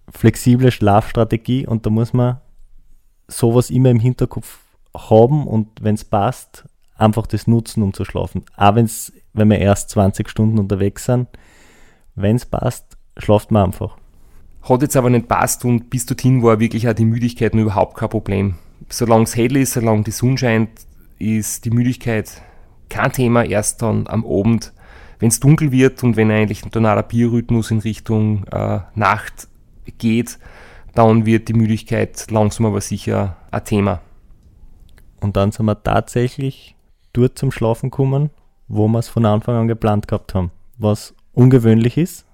flexible 0.10 0.71
Schlafstrategie 0.71 1.67
und 1.67 1.86
da 1.86 1.89
muss 1.89 2.13
man 2.13 2.39
sowas 3.27 3.69
immer 3.69 3.89
im 3.89 3.99
Hinterkopf 3.99 4.60
haben 4.95 5.47
und 5.47 5.67
wenn 5.81 5.95
es 5.95 6.05
passt, 6.05 6.65
einfach 6.95 7.27
das 7.27 7.47
nutzen, 7.47 7.84
um 7.84 7.93
zu 7.93 8.05
schlafen. 8.05 8.43
Auch 8.55 8.75
wenn's, 8.75 9.12
wenn 9.34 9.49
wir 9.49 9.60
erst 9.60 9.89
20 9.89 10.29
Stunden 10.29 10.60
unterwegs 10.60 11.05
sind, 11.05 11.27
wenn 12.15 12.38
es 12.38 12.45
passt, 12.45 12.97
schlaft 13.17 13.51
man 13.51 13.65
einfach. 13.65 13.97
Hat 14.63 14.81
jetzt 14.81 14.95
aber 14.95 15.10
nicht 15.10 15.27
passt 15.27 15.65
und 15.65 15.89
bis 15.89 16.05
dorthin 16.05 16.41
war 16.41 16.60
wirklich 16.60 16.88
auch 16.88 16.93
die 16.93 17.05
Müdigkeit 17.05 17.53
überhaupt 17.53 17.97
kein 17.97 18.10
Problem. 18.10 18.55
Solange 18.89 19.23
es 19.23 19.36
hell 19.36 19.55
ist, 19.58 19.73
solange 19.73 20.03
die 20.03 20.12
Sonne 20.12 20.38
scheint, 20.38 20.69
ist 21.19 21.65
die 21.65 21.71
Müdigkeit 21.71 22.41
kein 22.89 23.12
Thema. 23.12 23.43
Erst 23.43 23.82
dann 23.82 24.08
am 24.08 24.26
Abend, 24.26 24.74
wenn 25.19 25.30
es 25.30 25.39
dunkel 25.39 25.71
wird 25.71 26.04
und 26.04 26.15
wenn 26.15 26.32
eigentlich 26.32 26.62
der 26.62 26.71
tonale 26.71 27.04
Biorhythmus 27.04 27.71
in 27.71 27.80
Richtung 27.80 28.45
äh, 28.52 28.80
Nacht 28.95 29.48
geht, 29.98 30.39
dann 30.93 31.26
wird 31.26 31.48
die 31.48 31.54
Müdigkeit 31.54 32.30
langsam 32.32 32.65
aber 32.65 32.82
sicher 32.82 33.38
ein 33.52 33.63
Thema. 33.63 34.02
Und 35.19 35.36
dann 35.36 35.52
sind 35.52 35.65
wir 35.65 35.82
tatsächlich 35.82 36.76
dort 37.13 37.38
zum 37.38 37.52
Schlafen 37.52 37.91
kommen, 37.91 38.30
wo 38.67 38.88
wir 38.88 39.00
es 39.00 39.10
von 39.10 39.26
Anfang 39.26 39.56
an 39.56 39.67
geplant 39.67 40.08
gehabt 40.08 40.34
haben. 40.34 40.52
Was 40.78 41.13
ungewöhnlich 41.34 41.98
ist, 41.98 42.26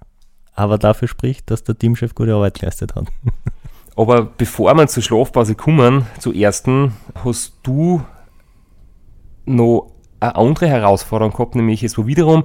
aber 0.54 0.78
dafür 0.78 1.08
spricht, 1.08 1.50
dass 1.50 1.64
der 1.64 1.78
Teamchef 1.78 2.14
gute 2.14 2.34
Arbeit 2.34 2.60
geleistet 2.60 2.94
hat. 2.94 3.06
Aber 3.96 4.24
bevor 4.24 4.74
wir 4.74 4.86
zur 4.86 5.02
Schlafpause 5.02 5.54
kommen, 5.54 6.06
zur 6.18 6.34
ersten, 6.34 6.94
hast 7.24 7.54
du 7.62 8.02
noch 9.44 9.91
eine 10.22 10.36
andere 10.36 10.68
Herausforderung 10.68 11.32
gehabt, 11.32 11.54
nämlich 11.54 11.82
es 11.82 11.98
war 11.98 12.06
wiederum 12.06 12.44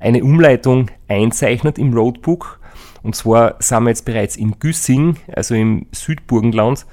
eine 0.00 0.22
Umleitung 0.24 0.90
einzeichnet 1.08 1.78
im 1.78 1.92
Roadbook. 1.92 2.60
Und 3.02 3.14
zwar 3.14 3.56
sind 3.60 3.84
wir 3.84 3.90
jetzt 3.90 4.04
bereits 4.04 4.36
in 4.36 4.58
Güssing, 4.58 5.16
also 5.34 5.54
im 5.54 5.86
Südburgenland, 5.92 6.86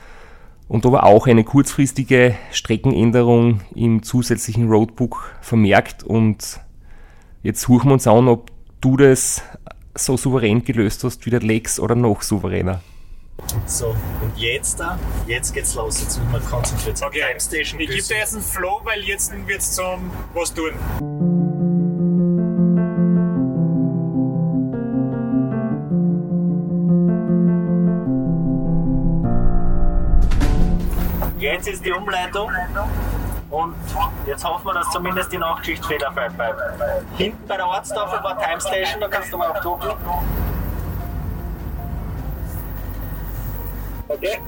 und 0.68 0.84
da 0.84 0.92
war 0.92 1.04
auch 1.04 1.28
eine 1.28 1.44
kurzfristige 1.44 2.36
Streckenänderung 2.52 3.62
im 3.76 4.02
zusätzlichen 4.02 4.68
Roadbook 4.68 5.32
vermerkt. 5.42 6.04
Und 6.04 6.60
jetzt 7.44 7.62
suchen 7.62 7.90
wir 7.90 7.94
uns 7.94 8.08
an, 8.08 8.28
ob 8.28 8.52
du 8.82 8.98
das 8.98 9.44
so 9.94 10.18
souverän 10.18 10.64
gelöst 10.64 11.04
hast 11.04 11.26
wie 11.26 11.30
der 11.30 11.42
Lex 11.42 11.80
oder 11.80 11.96
noch 11.96 12.22
souveräner. 12.24 12.82
So, 13.66 13.96
und 14.22 14.38
jetzt 14.38 14.80
da, 14.80 14.98
jetzt 15.28 15.54
geht's 15.54 15.76
los. 15.76 16.00
Jetzt 16.00 16.18
müssen 16.20 16.32
wir 16.32 16.40
konzentriert 16.40 16.98
sein. 16.98 17.08
Okay, 17.10 17.22
Time 17.28 17.40
Station. 17.40 17.80
ich 17.80 17.90
gebe 17.90 18.02
dir 18.02 18.18
jetzt 18.18 18.34
einen 18.34 18.44
Flow, 18.44 18.82
weil 18.84 19.02
jetzt 19.02 19.32
wird's 19.48 19.74
zum 19.74 20.12
was 20.34 20.54
tun. 20.54 20.72
Jetzt 31.40 31.68
ist 31.68 31.86
die 31.86 31.92
Umleitung. 31.92 32.52
Und 33.50 33.76
jetzt 34.26 34.44
hoffen 34.44 34.66
wir, 34.66 34.74
dass 34.74 34.90
zumindest 34.92 35.32
die 35.32 35.38
Nachtschicht 35.38 35.86
fehlerfrei 35.86 36.30
bleibt. 36.30 36.60
Hinten 37.18 37.48
bei 37.48 37.58
der 37.58 37.68
Ortstafel 37.68 38.24
war 38.24 38.38
Time 38.42 38.60
Station, 38.60 39.02
da 39.02 39.08
kannst 39.08 39.32
du 39.32 39.38
mal 39.38 39.52
aufdrucken. 39.52 39.92
Okay? 44.16 44.40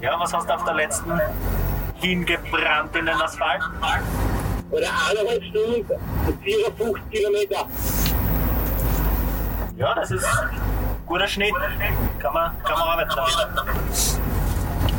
Ja, 0.00 0.18
was 0.18 0.32
hast 0.32 0.48
du 0.48 0.54
auf 0.54 0.64
der 0.64 0.74
letzten 0.74 1.20
hingebrannt 1.96 2.96
in 2.96 3.06
den 3.06 3.20
Asphalt? 3.20 3.62
Oder 4.70 4.86
eineinhalb 5.10 5.44
Stunden, 5.44 5.86
54 6.42 7.10
Kilometer. 7.10 7.66
Ja, 9.76 9.94
das 9.94 10.10
ist 10.10 10.26
guter 11.06 11.28
Schnitt. 11.28 11.54
Kann 12.18 12.32
man, 12.32 12.62
kann 12.64 12.78
man 12.78 12.88
arbeiten 12.88 13.10
damit. 13.14 14.20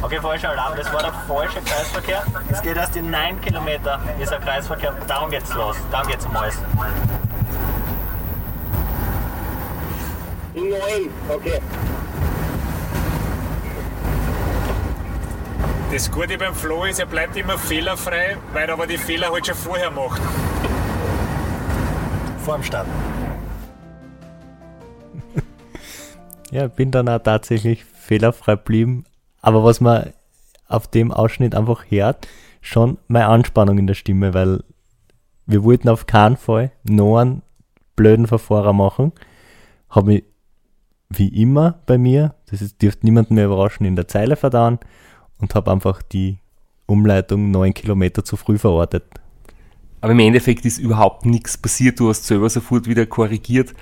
Okay, 0.04 0.20
falscher 0.22 0.52
Alarm, 0.52 0.74
das 0.78 0.94
war 0.94 1.02
der 1.02 1.14
falsche 1.28 1.62
Kreisverkehr. 1.62 2.24
Es 2.52 2.62
geht 2.62 2.78
erst 2.78 2.96
in 2.96 3.10
9 3.10 3.42
Kilometer, 3.42 4.00
ist 4.20 4.32
ein 4.32 4.42
Kreisverkehr. 4.42 4.94
Dann 5.08 5.32
geht's 5.32 5.52
los, 5.56 5.76
dann 5.90 6.06
geht's 6.06 6.26
um 6.26 6.38
alles. 6.38 6.60
In 10.54 10.70
9, 10.70 10.80
okay. 11.30 11.60
Das 15.92 16.12
Gute 16.12 16.38
beim 16.38 16.54
Flo 16.56 16.84
ist, 16.84 17.00
er 17.00 17.06
bleibt 17.06 17.38
immer 17.38 17.58
fehlerfrei, 17.58 18.38
weil 18.54 18.68
er 18.68 18.74
aber 18.74 18.88
die 18.88 18.98
Fehler 18.98 19.32
halt 19.32 19.46
schon 19.46 19.56
vorher 19.56 19.92
macht. 19.92 20.20
Vor 22.44 22.56
dem 22.56 22.64
Start. 22.64 22.88
Ja, 26.52 26.68
bin 26.68 26.92
dann 26.92 27.10
auch 27.10 27.20
tatsächlich 27.20 27.84
fehlerfrei 27.86 28.56
geblieben. 28.56 29.04
Aber 29.42 29.64
was 29.64 29.82
man 29.82 30.14
auf 30.68 30.88
dem 30.88 31.12
Ausschnitt 31.12 31.54
einfach 31.54 31.86
hört, 31.90 32.28
schon 32.62 32.98
meine 33.08 33.28
Anspannung 33.28 33.78
in 33.78 33.88
der 33.88 33.94
Stimme, 33.94 34.34
weil 34.34 34.64
wir 35.46 35.64
wollten 35.64 35.90
auf 35.90 36.08
keinen 36.08 36.38
Fall 36.38 36.72
noch 36.84 37.18
einen 37.18 37.42
blöden 37.96 38.28
Verfahrer 38.28 38.74
machen. 38.74 39.12
Habe 39.90 40.08
mich 40.08 40.24
wie 41.10 41.28
immer 41.28 41.80
bei 41.86 41.98
mir, 41.98 42.36
das 42.50 42.62
ist, 42.62 42.82
dürfte 42.82 43.06
niemanden 43.06 43.36
mehr 43.36 43.46
überraschen, 43.46 43.86
in 43.86 43.96
der 43.96 44.08
Zeile 44.08 44.36
verdauen 44.36 44.80
und 45.40 45.56
habe 45.56 45.72
einfach 45.72 46.02
die 46.02 46.40
Umleitung 46.86 47.52
neun 47.52 47.74
Kilometer 47.74 48.24
zu 48.24 48.38
früh 48.38 48.58
verortet. 48.58 49.04
Aber 50.02 50.12
im 50.12 50.20
Endeffekt 50.20 50.66
ist 50.66 50.78
überhaupt 50.78 51.26
nichts 51.26 51.58
passiert. 51.58 52.00
Du 52.00 52.10
hast 52.10 52.26
selber 52.26 52.50
sofort 52.50 52.88
wieder 52.88 53.06
korrigiert. 53.06 53.74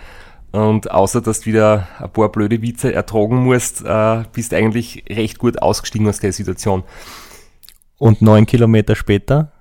Und 0.52 0.92
außer 0.92 1.20
dass 1.20 1.42
du 1.42 1.48
wieder 1.48 1.88
ein 2.00 2.12
paar 2.14 2.32
blöde 2.32 2.62
Witze 2.62 2.94
ertragen 2.94 3.44
musst, 3.44 3.84
äh, 3.84 4.24
bist 4.32 4.52
du 4.52 4.56
eigentlich 4.56 5.04
recht 5.10 5.40
gut 5.40 5.62
ausgestiegen 5.62 6.08
aus 6.08 6.20
der 6.20 6.32
Situation. 6.32 6.84
Und 7.98 8.22
neun 8.22 8.46
Kilometer 8.46 8.96
später 8.96 9.52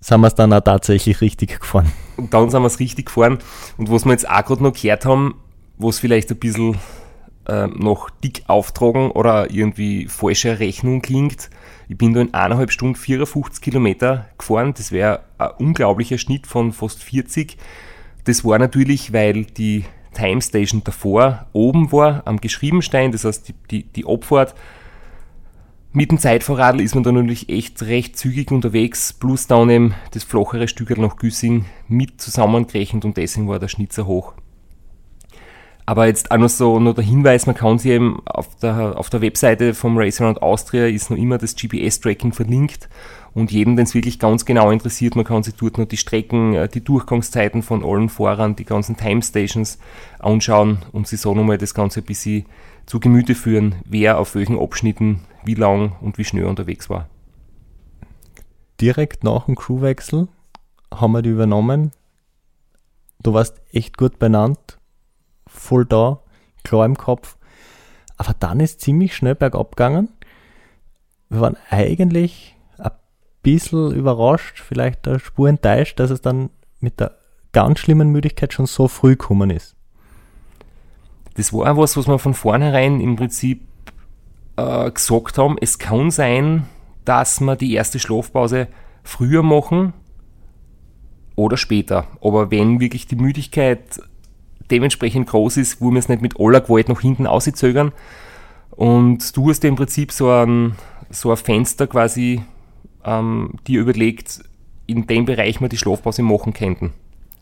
sind 0.00 0.20
wir 0.20 0.26
es 0.26 0.34
dann 0.34 0.52
auch 0.52 0.60
tatsächlich 0.60 1.20
richtig 1.20 1.60
gefahren. 1.60 1.92
Und 2.16 2.34
dann 2.34 2.50
sind 2.50 2.62
wir 2.62 2.66
es 2.66 2.80
richtig 2.80 3.06
gefahren. 3.06 3.38
Und 3.76 3.90
was 3.90 4.04
wir 4.04 4.12
jetzt 4.12 4.28
auch 4.28 4.44
gerade 4.44 4.62
noch 4.62 4.72
gehört 4.72 5.06
haben, 5.06 5.36
was 5.78 6.00
vielleicht 6.00 6.30
ein 6.30 6.38
bisschen 6.38 6.76
äh, 7.50 7.66
noch 7.66 8.10
dick 8.10 8.44
auftragen 8.46 9.10
oder 9.10 9.50
irgendwie 9.50 10.06
falsche 10.06 10.60
Rechnung 10.60 11.02
klingt. 11.02 11.50
Ich 11.88 11.98
bin 11.98 12.14
da 12.14 12.20
in 12.20 12.32
eineinhalb 12.32 12.70
Stunden 12.70 12.94
54 12.94 13.60
Kilometer 13.60 14.26
gefahren. 14.38 14.72
Das 14.76 14.92
wäre 14.92 15.24
ein 15.38 15.50
unglaublicher 15.58 16.18
Schnitt 16.18 16.46
von 16.46 16.72
fast 16.72 17.02
40. 17.02 17.56
Das 18.24 18.44
war 18.44 18.58
natürlich, 18.58 19.12
weil 19.12 19.44
die 19.44 19.84
Time 20.14 20.40
Station 20.40 20.82
davor 20.84 21.46
oben 21.52 21.90
war, 21.90 22.22
am 22.26 22.40
Geschriebenstein, 22.40 23.12
das 23.12 23.24
heißt 23.24 23.48
die, 23.48 23.54
die, 23.70 23.82
die 23.84 24.06
Abfahrt. 24.06 24.54
Mit 25.92 26.12
dem 26.12 26.18
Zeitvorradl 26.18 26.80
ist 26.80 26.94
man 26.94 27.02
dann 27.02 27.16
natürlich 27.16 27.48
echt 27.48 27.82
recht 27.82 28.16
zügig 28.16 28.52
unterwegs, 28.52 29.12
plus 29.12 29.48
dann 29.48 29.70
eben 29.70 29.94
das 30.12 30.22
flachere 30.22 30.68
Stück 30.68 30.96
nach 30.98 31.16
Güssing 31.16 31.64
mit 31.88 32.20
zusammengerechnet 32.20 33.04
und 33.04 33.16
deswegen 33.16 33.48
war 33.48 33.58
der 33.58 33.66
Schnitzer 33.66 34.06
hoch. 34.06 34.34
Aber 35.90 36.06
jetzt 36.06 36.30
auch 36.30 36.36
noch 36.36 36.48
so 36.48 36.78
noch 36.78 36.94
der 36.94 37.02
Hinweis, 37.02 37.46
man 37.46 37.56
kann 37.56 37.80
sich 37.80 37.90
eben 37.90 38.24
auf 38.24 38.54
der, 38.54 38.96
auf 38.96 39.10
der 39.10 39.22
Webseite 39.22 39.74
vom 39.74 39.98
Race 39.98 40.20
Around 40.20 40.40
Austria 40.40 40.86
ist 40.86 41.10
noch 41.10 41.16
immer 41.16 41.36
das 41.36 41.56
GPS-Tracking 41.56 42.32
verlinkt 42.32 42.88
und 43.34 43.50
jeden, 43.50 43.74
den 43.74 43.86
es 43.86 43.94
wirklich 43.96 44.20
ganz 44.20 44.44
genau 44.44 44.70
interessiert, 44.70 45.16
man 45.16 45.24
kann 45.24 45.42
sich 45.42 45.56
dort 45.56 45.78
noch 45.78 45.88
die 45.88 45.96
Strecken, 45.96 46.54
äh, 46.54 46.68
die 46.68 46.84
Durchgangszeiten 46.84 47.64
von 47.64 47.84
allen 47.84 48.08
Fahrern, 48.08 48.54
die 48.54 48.64
ganzen 48.64 48.96
Time 48.96 49.20
Stations 49.20 49.80
anschauen 50.20 50.78
und 50.92 51.08
sich 51.08 51.20
so 51.20 51.34
nochmal 51.34 51.58
das 51.58 51.74
Ganze 51.74 52.02
ein 52.02 52.06
bisschen 52.06 52.46
zu 52.86 53.00
Gemüte 53.00 53.34
führen, 53.34 53.74
wer 53.84 54.20
auf 54.20 54.36
welchen 54.36 54.60
Abschnitten 54.60 55.22
wie 55.44 55.54
lang 55.54 55.96
und 56.02 56.18
wie 56.18 56.24
schnell 56.24 56.44
unterwegs 56.44 56.88
war. 56.88 57.08
direkt 58.80 59.24
nach 59.24 59.46
dem 59.46 59.56
Crewwechsel 59.56 60.28
haben 60.94 61.12
wir 61.12 61.22
die 61.22 61.30
übernommen. 61.30 61.90
Du 63.24 63.34
warst 63.34 63.60
echt 63.72 63.98
gut 63.98 64.20
benannt, 64.20 64.78
voll 65.60 65.84
da, 65.84 66.20
klar 66.64 66.86
im 66.86 66.96
Kopf. 66.96 67.36
Aber 68.16 68.34
dann 68.38 68.60
ist 68.60 68.80
ziemlich 68.80 69.14
schnell 69.14 69.34
bergab 69.34 69.76
gegangen. 69.76 70.08
Wir 71.28 71.40
waren 71.40 71.56
eigentlich 71.70 72.56
ein 72.78 72.90
bisschen 73.42 73.92
überrascht, 73.92 74.60
vielleicht 74.60 75.06
eine 75.06 75.20
Spur 75.20 75.48
enttäuscht, 75.48 76.00
dass 76.00 76.10
es 76.10 76.20
dann 76.20 76.50
mit 76.80 76.98
der 77.00 77.16
ganz 77.52 77.78
schlimmen 77.78 78.10
Müdigkeit 78.10 78.52
schon 78.52 78.66
so 78.66 78.88
früh 78.88 79.10
gekommen 79.10 79.50
ist. 79.50 79.76
Das 81.34 81.52
war 81.52 81.72
auch 81.72 81.76
was, 81.76 81.96
was 81.96 82.08
wir 82.08 82.18
von 82.18 82.34
vornherein 82.34 83.00
im 83.00 83.16
Prinzip 83.16 83.62
äh, 84.56 84.90
gesagt 84.90 85.38
haben. 85.38 85.56
Es 85.60 85.78
kann 85.78 86.10
sein, 86.10 86.66
dass 87.04 87.40
wir 87.40 87.56
die 87.56 87.74
erste 87.74 87.98
Schlafpause 87.98 88.68
früher 89.02 89.42
machen 89.42 89.92
oder 91.36 91.56
später. 91.56 92.06
Aber 92.20 92.50
wenn 92.50 92.80
wirklich 92.80 93.06
die 93.06 93.16
Müdigkeit 93.16 94.00
dementsprechend 94.70 95.28
groß 95.28 95.56
ist, 95.56 95.80
wo 95.80 95.90
wir 95.90 95.98
es 95.98 96.08
nicht 96.08 96.22
mit 96.22 96.38
aller 96.38 96.60
Gewalt 96.60 96.88
nach 96.88 97.00
hinten 97.00 97.26
auszögern. 97.26 97.92
Und 98.70 99.36
du 99.36 99.50
hast 99.50 99.62
dir 99.62 99.68
im 99.68 99.76
Prinzip 99.76 100.12
so 100.12 100.30
ein, 100.30 100.76
so 101.10 101.30
ein 101.30 101.36
Fenster 101.36 101.86
quasi 101.86 102.42
ähm, 103.04 103.54
dir 103.66 103.80
überlegt, 103.80 104.40
in 104.86 105.06
dem 105.06 105.24
Bereich 105.24 105.60
wir 105.60 105.68
die 105.68 105.76
Schlafpause 105.76 106.22
machen 106.22 106.52
könnten. 106.52 106.92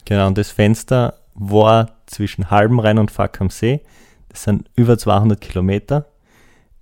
Genau, 0.04 0.26
und 0.26 0.38
das 0.38 0.50
Fenster 0.50 1.14
war 1.34 1.98
zwischen 2.06 2.50
Halbenrhein 2.50 2.98
und 2.98 3.10
Fack 3.10 3.40
am 3.40 3.50
See. 3.50 3.80
Das 4.28 4.42
sind 4.42 4.68
über 4.74 4.98
200 4.98 5.40
Kilometer. 5.40 6.06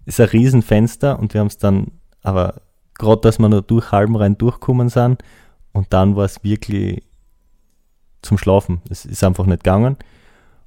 Das 0.04 0.18
ist 0.18 0.20
ein 0.20 0.28
Riesenfenster 0.28 1.18
und 1.18 1.34
wir 1.34 1.40
haben 1.40 1.48
es 1.48 1.58
dann, 1.58 1.92
aber 2.22 2.62
gerade, 2.94 3.20
dass 3.22 3.38
wir 3.38 3.48
nur 3.48 3.62
durch 3.62 3.92
Halbenrhein 3.92 4.38
durchkommen 4.38 4.88
sind 4.88 5.22
und 5.72 5.92
dann 5.92 6.16
war 6.16 6.24
es 6.24 6.42
wirklich 6.44 7.02
zum 8.22 8.38
Schlafen. 8.38 8.80
Es 8.88 9.04
ist 9.04 9.22
einfach 9.22 9.46
nicht 9.46 9.64
gegangen 9.64 9.96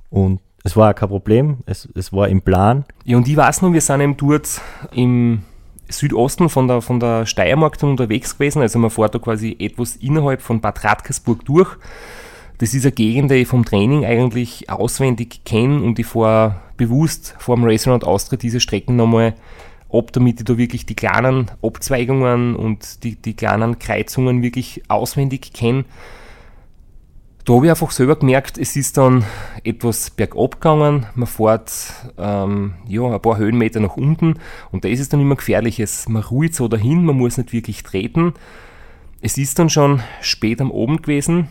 und 0.09 0.39
es 0.63 0.75
war 0.75 0.91
auch 0.91 0.95
kein 0.95 1.09
Problem, 1.09 1.57
es, 1.65 1.87
es 1.95 2.11
war 2.11 2.27
im 2.27 2.41
Plan. 2.41 2.85
Ja, 3.05 3.17
und 3.17 3.27
ich 3.27 3.37
weiß 3.37 3.61
noch, 3.61 3.71
wir 3.71 3.81
sind 3.81 4.01
eben 4.01 4.17
dort 4.17 4.61
im 4.93 5.43
Südosten 5.87 6.49
von 6.49 6.67
der, 6.67 6.81
von 6.81 6.99
der 6.99 7.25
Steiermark 7.25 7.81
unterwegs 7.81 8.37
gewesen. 8.37 8.61
Also 8.61 8.77
man 8.79 8.89
fährt 8.89 9.15
da 9.15 9.19
quasi 9.19 9.55
etwas 9.59 9.95
innerhalb 9.95 10.41
von 10.41 10.61
Bad 10.61 10.83
Radkersburg 10.83 11.45
durch. 11.45 11.75
Das 12.59 12.73
ist 12.73 12.83
eine 12.85 12.91
Gegend, 12.91 13.31
die 13.31 13.35
ich 13.35 13.47
vom 13.47 13.63
Training 13.63 14.05
eigentlich 14.05 14.69
auswendig 14.69 15.45
kenne 15.45 15.81
und 15.81 15.97
ich 15.97 16.05
fahre 16.05 16.57
bewusst 16.75 17.35
vor 17.39 17.55
dem 17.55 17.63
Restaurant 17.63 18.03
Austria 18.03 18.37
diese 18.37 18.59
Strecken 18.59 18.97
nochmal 18.97 19.33
ab, 19.91 20.11
damit 20.11 20.39
ich 20.39 20.45
da 20.45 20.57
wirklich 20.57 20.85
die 20.85 20.95
kleinen 20.95 21.49
Abzweigungen 21.63 22.55
und 22.55 23.03
die, 23.03 23.15
die 23.15 23.33
kleinen 23.33 23.79
Kreuzungen 23.79 24.43
wirklich 24.43 24.83
auswendig 24.89 25.53
kenne 25.53 25.85
da 27.49 27.55
habe 27.55 27.65
ich 27.65 27.71
einfach 27.71 27.89
selber 27.89 28.15
gemerkt, 28.15 28.59
es 28.59 28.75
ist 28.75 28.95
dann 28.97 29.25
etwas 29.63 30.11
bergab 30.11 30.61
gegangen. 30.61 31.07
Man 31.15 31.25
fährt 31.25 31.71
ähm, 32.15 32.75
ja, 32.87 33.01
ein 33.01 33.19
paar 33.19 33.37
Höhenmeter 33.37 33.79
nach 33.79 33.97
unten 33.97 34.35
und 34.71 34.83
da 34.83 34.87
ist 34.87 34.99
es 34.99 35.09
dann 35.09 35.19
immer 35.19 35.35
gefährlich. 35.35 35.83
Man 36.07 36.21
ruht 36.21 36.53
so 36.53 36.67
dahin, 36.67 37.03
man 37.03 37.17
muss 37.17 37.39
nicht 37.39 37.51
wirklich 37.51 37.81
treten. 37.81 38.35
Es 39.21 39.39
ist 39.39 39.57
dann 39.57 39.71
schon 39.71 40.03
spät 40.21 40.61
am 40.61 40.71
Abend 40.71 41.01
gewesen 41.01 41.47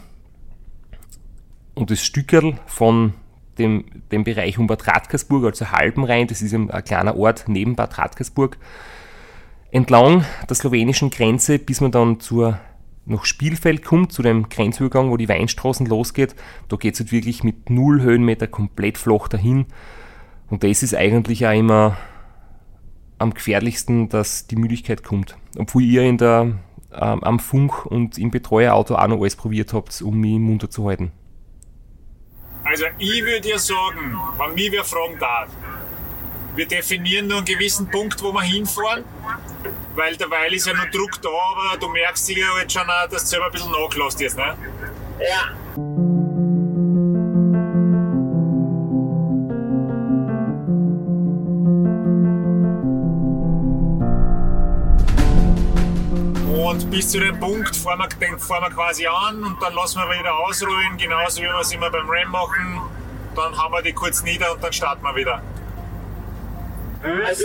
und 1.74 1.90
das 1.90 2.00
Stückerl 2.04 2.61
von 2.66 3.14
dem, 3.58 3.84
dem 4.12 4.22
Bereich 4.22 4.56
um 4.56 4.68
Bad 4.68 4.87
Radkersburg, 4.87 5.46
also 5.46 5.72
Halbenrhein, 5.72 6.28
das 6.28 6.42
ist 6.42 6.54
ein, 6.54 6.70
ein 6.70 6.84
kleiner 6.84 7.16
Ort 7.16 7.46
neben 7.48 7.74
Bad 7.74 7.98
Radkersburg, 7.98 8.56
entlang 9.72 10.24
der 10.48 10.54
slowenischen 10.54 11.11
Grenze, 11.11 11.58
bis 11.58 11.80
man 11.80 11.90
dann 11.90 12.20
zur 12.20 12.61
nach 13.08 13.24
Spielfeld 13.24 13.84
kommt, 13.84 14.12
zu 14.12 14.22
dem 14.22 14.48
Grenzübergang, 14.48 15.10
wo 15.10 15.16
die 15.16 15.28
Weinstraßen 15.28 15.86
losgeht, 15.86 16.34
da 16.68 16.76
geht 16.76 16.94
es 16.94 17.00
halt 17.00 17.12
wirklich 17.12 17.42
mit 17.42 17.70
null 17.70 18.02
Höhenmeter 18.02 18.46
komplett 18.46 18.98
flach 18.98 19.28
dahin. 19.28 19.66
Und 20.48 20.62
das 20.62 20.82
ist 20.82 20.94
eigentlich 20.94 21.46
auch 21.46 21.52
immer 21.52 21.96
am 23.18 23.34
gefährlichsten, 23.34 24.08
dass 24.08 24.46
die 24.46 24.56
Müdigkeit 24.56 25.02
kommt. 25.02 25.36
Obwohl 25.58 25.82
ihr 25.82 26.02
in 26.02 26.18
der, 26.18 26.58
ähm, 26.92 27.24
am 27.24 27.38
Funk 27.38 27.86
und 27.86 28.18
im 28.18 28.30
Betreuerauto 28.30 28.94
auch 28.94 29.08
noch 29.08 29.20
alles 29.20 29.36
probiert 29.36 29.72
habt, 29.72 30.00
um 30.02 30.18
mich 30.20 30.38
munter 30.38 30.70
zu 30.70 30.86
halten. 30.86 31.12
Also 32.64 32.84
ich 32.98 33.24
würde 33.24 33.48
ja 33.48 33.58
sagen, 33.58 34.16
wenn 34.36 34.54
mich 34.54 34.70
wer 34.70 34.84
fragen 34.84 35.18
darf, 35.18 35.48
wir 36.54 36.66
definieren 36.66 37.28
nur 37.28 37.38
einen 37.38 37.46
gewissen 37.46 37.88
Punkt, 37.88 38.22
wo 38.22 38.32
wir 38.32 38.42
hinfahren 38.42 39.04
weil 39.98 40.16
derweil 40.16 40.54
ist 40.54 40.64
ja 40.64 40.74
noch 40.74 40.88
Druck 40.90 41.20
da, 41.20 41.28
aber 41.28 41.76
du 41.76 41.88
merkst 41.88 42.24
sicher 42.24 42.46
jetzt 42.61 42.72
schon, 42.72 42.88
auch, 42.88 43.08
dass 43.08 43.22
du 43.24 43.30
selber 43.30 43.46
ein 43.46 43.52
bisschen 43.52 43.72
nachgelost 43.72 44.20
ist, 44.20 44.37
ne? 44.37 44.56
Ja. 45.18 45.50
Und 56.68 56.90
bis 56.90 57.11
zu 57.11 57.18
dem 57.18 57.40
Punkt 57.40 57.74
fahren 57.74 57.98
wir, 57.98 58.38
fahren 58.38 58.62
wir 58.62 58.70
quasi 58.70 59.06
an 59.08 59.42
und 59.42 59.61
dann 59.61 59.74
lassen 59.74 59.98
wir 59.98 60.16
wieder 60.16 60.32
ausruhen, 60.32 60.96
genauso 60.96 61.42
wie 61.42 61.46
wir 61.46 61.58
es 61.61 61.72
immer 61.72 61.90
beim 61.90 62.08
Ram 62.08 62.30
machen. 62.30 62.82
Dann 63.34 63.58
haben 63.58 63.72
wir 63.74 63.82
die 63.82 63.92
kurz 63.92 64.22
nieder 64.22 64.52
und 64.52 64.62
dann 64.62 64.72
starten 64.72 65.02
wir 65.02 65.16
wieder. 65.16 65.42
Also, 67.26 67.44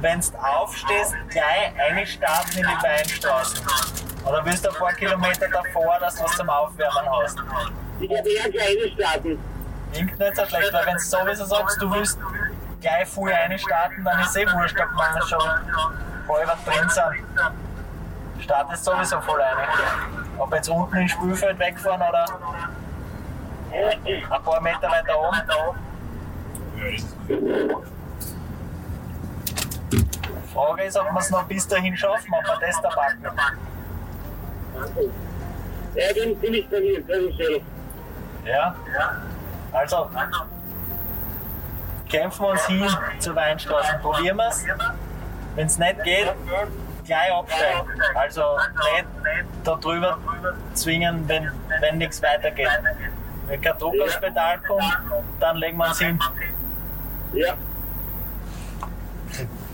wenn 0.00 0.20
du 0.20 0.26
aufstehst, 0.38 1.14
gleich 1.28 1.72
einstarten 1.90 2.58
in 2.58 2.66
die 2.66 2.82
Weinstraßen? 2.82 3.66
Oder 4.24 4.44
willst 4.44 4.64
du 4.64 4.70
ein 4.70 4.76
paar 4.76 4.92
Kilometer 4.92 5.48
davor, 5.48 5.98
dass 6.00 6.16
du 6.16 6.24
was 6.24 6.36
zum 6.36 6.48
Aufwärmen 6.50 7.10
hast? 7.22 7.38
Ich 8.00 8.10
werde 8.10 8.28
eher 8.30 8.50
gleich 8.50 8.76
einstarten. 8.84 9.38
Klingt 9.92 10.18
nicht 10.18 10.36
so 10.36 10.44
schlecht, 10.46 10.72
weil 10.72 10.86
wenn 10.86 10.94
du 10.94 11.00
sowieso 11.00 11.44
sagst, 11.44 11.80
du 11.80 11.90
willst 11.90 12.18
gleich 12.80 13.08
früh 13.08 13.32
einstarten, 13.32 14.04
dann 14.04 14.20
ist 14.20 14.36
eh 14.36 14.46
wurscht, 14.46 14.76
ob 14.78 14.90
wir 14.96 15.22
schon 15.26 15.40
halb 16.28 16.64
drin 16.64 16.88
sind. 16.88 18.42
Startest 18.42 18.84
sowieso 18.84 19.20
voll 19.20 19.40
rein. 19.40 19.68
Ob 20.38 20.54
jetzt 20.54 20.68
unten 20.68 20.96
ins 20.96 21.12
Spielfeld 21.12 21.58
wegfahren 21.58 22.02
oder 22.02 22.26
ein 23.72 24.42
paar 24.44 24.60
Meter 24.60 24.88
weiter 24.90 25.18
oben. 25.18 25.42
Frage 30.58 30.82
ist, 30.82 30.96
ob 30.96 31.04
wir 31.12 31.20
es 31.20 31.30
noch 31.30 31.44
bis 31.44 31.68
dahin 31.68 31.96
schaffen, 31.96 32.34
ob 32.34 32.44
wir 32.44 32.66
das 32.66 32.80
da 32.82 32.88
packen. 32.88 33.22
Ja, 35.94 36.12
dann 36.16 36.36
bin 36.36 36.54
ich 36.54 36.68
bei 36.68 36.80
mir, 36.80 37.00
das 37.02 37.18
ist 37.18 37.36
schön. 37.36 37.60
Ja? 38.44 38.74
Also, 39.72 40.10
kämpfen 42.08 42.42
wir 42.42 42.48
uns 42.48 42.66
hin 42.66 42.88
zur 43.20 43.36
Weinstraße. 43.36 43.98
Probieren 44.02 44.36
wir 44.36 44.48
es. 44.48 44.64
Wenn 45.54 45.66
es 45.66 45.78
nicht 45.78 46.02
geht, 46.04 46.32
gleich 47.04 47.32
absteigen. 47.32 47.88
Also 48.14 48.42
nicht 48.94 49.06
da 49.64 49.76
drüber 49.76 50.18
zwingen, 50.74 51.28
wenn, 51.28 51.52
wenn 51.80 51.98
nichts 51.98 52.20
weitergeht. 52.22 52.68
Wenn 53.46 53.60
kein 53.60 53.78
Druck 53.78 53.94
aufs 54.02 54.20
Pedal 54.20 54.58
kommt, 54.66 54.98
dann 55.40 55.56
legen 55.56 55.78
wir 55.78 55.86
uns 55.86 55.98
hin. 55.98 56.18
Ja. 57.32 57.54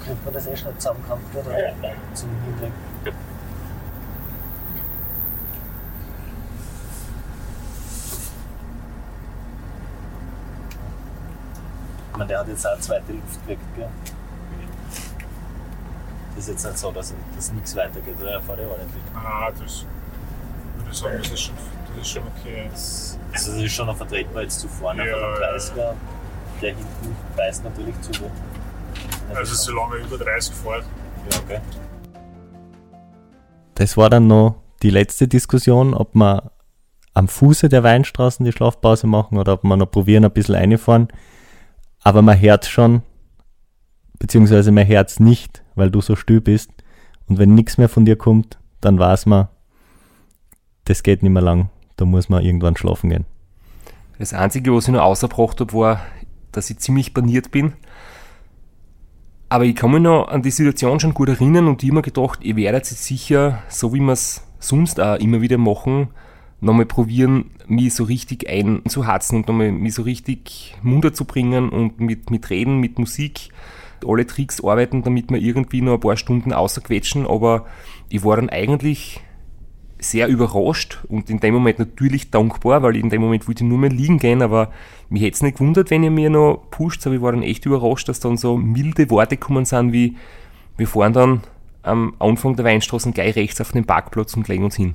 Kriegt 0.05 0.25
man 0.25 0.35
das 0.35 0.47
eh 0.47 0.57
schnell 0.57 0.75
zusammenkrampft 0.77 1.35
oder 1.35 1.73
zum 2.15 2.29
Hinlegen? 2.45 2.73
Ich 12.13 12.19
meine, 12.19 12.29
der 12.29 12.39
hat 12.41 12.49
jetzt 12.49 12.67
auch 12.67 12.73
eine 12.73 12.81
zweite 12.81 13.13
Luft 13.13 13.41
gekriegt, 13.47 13.77
gell? 13.77 13.89
Das 16.37 16.45
ist 16.45 16.49
jetzt 16.51 16.65
nicht 16.65 16.79
so, 16.79 16.91
dass, 16.93 17.15
dass 17.37 17.53
nichts 17.53 17.77
weitergeht, 17.77 18.15
oder? 18.21 18.33
Er 18.33 18.43
fährt 18.43 18.59
ja 18.61 18.67
ordentlich. 18.67 19.03
Ah, 19.15 19.51
das 19.51 19.85
würde 20.77 20.91
ich 20.91 20.99
sagen, 20.99 21.19
das 21.19 21.31
ist 21.33 21.41
schon, 21.41 21.55
das 21.97 22.07
ist 22.07 22.11
schon 22.13 22.23
okay. 22.39 22.69
Das, 22.71 23.19
also 23.33 23.53
das 23.53 23.61
ist 23.63 23.73
schon 23.73 23.87
noch 23.87 23.97
vertretbar 23.97 24.43
jetzt 24.43 24.61
zu 24.61 24.69
vorne 24.69 25.07
Ja, 25.09 25.13
von 25.15 25.23
ja. 25.23 25.39
der 25.39 25.59
30er. 25.61 25.95
Der 26.63 26.75
hinten 26.75 27.17
beißt 27.37 27.65
natürlich 27.65 28.01
zu. 28.01 28.11
gell? 28.13 28.31
Also 29.33 29.55
solange 29.55 29.97
er 29.97 30.05
über 30.05 30.19
30 30.19 30.55
fährt. 30.55 30.85
Ja, 31.31 31.39
okay. 31.39 31.61
Das 33.75 33.97
war 33.97 34.11
dann 34.11 34.27
noch 34.27 34.57
die 34.83 34.91
letzte 34.91 35.27
Diskussion, 35.29 35.95
ob 35.95 36.15
wir 36.15 36.53
am 37.15 37.29
Fuße 37.29 37.69
der 37.69 37.83
Weinstraßen 37.83 38.45
die 38.45 38.53
Schlafpause 38.53 39.07
machen 39.07 39.39
oder 39.39 39.55
ob 39.55 39.65
wir 39.65 39.77
noch 39.77 39.91
probieren, 39.91 40.25
ein 40.25 40.33
bisschen 40.33 40.57
reinfahren. 40.57 41.09
Aber 42.03 42.23
man 42.23 42.39
hört 42.39 42.67
schon, 42.67 43.03
beziehungsweise 44.19 44.73
man 44.73 44.87
hört 44.87 45.19
nicht, 45.21 45.63
weil 45.75 45.91
du 45.91 46.01
so 46.01 46.17
still 46.17 46.41
bist. 46.41 46.71
Und 47.27 47.39
wenn 47.39 47.55
nichts 47.55 47.79
mehr 47.79 47.89
von 47.89 48.05
dir 48.05 48.17
kommt, 48.17 48.59
dann 48.81 48.99
weiß 48.99 49.27
man, 49.27 49.49
das 50.85 51.03
geht 51.03 51.23
nicht 51.23 51.33
mehr 51.33 51.43
lang. 51.43 51.71
Da 51.97 52.05
muss 52.05 52.29
man 52.29 52.45
irgendwann 52.45 52.77
schlafen 52.77 53.11
gehen. 53.11 53.25
Das 54.19 54.33
Einzige, 54.33 54.75
was 54.75 54.87
ich 54.87 54.95
noch 54.95 55.03
außerbracht 55.03 55.61
habe, 55.61 55.73
war, 55.73 56.01
dass 56.53 56.71
ich 56.71 56.79
ziemlich 56.79 57.15
paniert 57.15 57.51
bin. 57.51 57.73
Aber 59.55 59.67
ich 59.67 59.77
kann 59.77 59.93
mich 59.93 60.01
noch 60.01 60.27
an 60.27 60.43
die 60.43 60.51
Situation 60.51 60.99
schon 60.99 61.15
gut 61.15 61.29
erinnern 61.29 61.69
und 61.69 61.81
ich 61.85 61.93
mir 61.93 62.03
gedacht, 62.03 62.43
ihr 62.43 62.57
werdet 62.57 62.91
jetzt 62.91 63.05
sicher, 63.05 63.63
so 63.69 63.95
wie 63.95 64.01
wir 64.01 64.15
es 64.15 64.45
sonst 64.59 64.99
auch 64.99 65.15
immer 65.21 65.43
wieder 65.43 65.59
machen, 65.59 66.09
nochmal 66.61 66.87
probieren, 66.87 67.53
mich 67.69 67.95
so 67.95 68.03
richtig 68.03 68.49
einzuhatzen 68.49 69.37
und 69.37 69.47
nochmal 69.47 69.71
mich 69.71 69.95
so 69.95 70.03
richtig 70.03 70.75
munter 70.83 71.15
zu 71.15 71.25
bringen 71.25 71.69
und 71.69 72.01
mit, 72.01 72.31
mit 72.31 72.51
Reden, 72.51 72.81
mit 72.81 72.99
Musik 72.99 73.51
alle 74.05 74.27
Tricks 74.27 74.61
arbeiten, 74.61 75.05
damit 75.05 75.31
wir 75.31 75.41
irgendwie 75.41 75.83
nur 75.83 75.95
ein 75.95 76.01
paar 76.01 76.17
Stunden 76.17 76.53
außerquetschen, 76.53 77.25
aber 77.25 77.67
ich 78.09 78.25
war 78.25 78.35
dann 78.35 78.51
eigentlich 78.51 79.21
sehr 80.05 80.29
überrascht 80.29 80.99
und 81.09 81.31
in 81.31 81.41
dem 81.41 81.55
Moment 81.55 81.79
natürlich 81.79 82.31
dankbar, 82.31 82.83
weil 82.83 82.97
in 82.97 83.11
dem 83.11 83.23
Moment 83.23 83.47
wollte 83.49 83.65
ich 83.65 83.69
nur 83.69 83.79
mehr 83.79 83.91
liegen 83.91 84.19
gehen, 84.19 84.43
aber 84.43 84.71
mich 85.09 85.23
hätte 85.23 85.35
es 85.35 85.43
nicht 85.43 85.59
gewundert, 85.59 85.91
wenn 85.91 86.05
ihr 86.05 86.11
mir 86.11 86.31
noch 86.31 86.63
pusht, 86.71 87.07
aber 87.07 87.17
ich 87.17 87.23
war 87.23 87.33
dann 87.33 87.43
echt 87.43 87.67
überrascht, 87.67 88.09
dass 88.09 88.21
dann 88.21 88.37
so 88.37 88.57
milde 88.57 89.11
Worte 89.11 89.37
gekommen 89.37 89.65
sind, 89.65 89.93
wie 89.93 90.17
wir 90.77 90.89
fahren 90.89 91.13
dann 91.13 91.41
am 91.83 92.15
Anfang 92.19 92.57
der 92.57 92.65
Weinstraße 92.65 93.13
gleich 93.13 93.37
rechts 93.37 93.61
auf 93.61 93.73
den 93.73 93.85
Parkplatz 93.85 94.35
und 94.37 94.49
legen 94.49 94.65
uns 94.65 94.77
hin. 94.77 94.95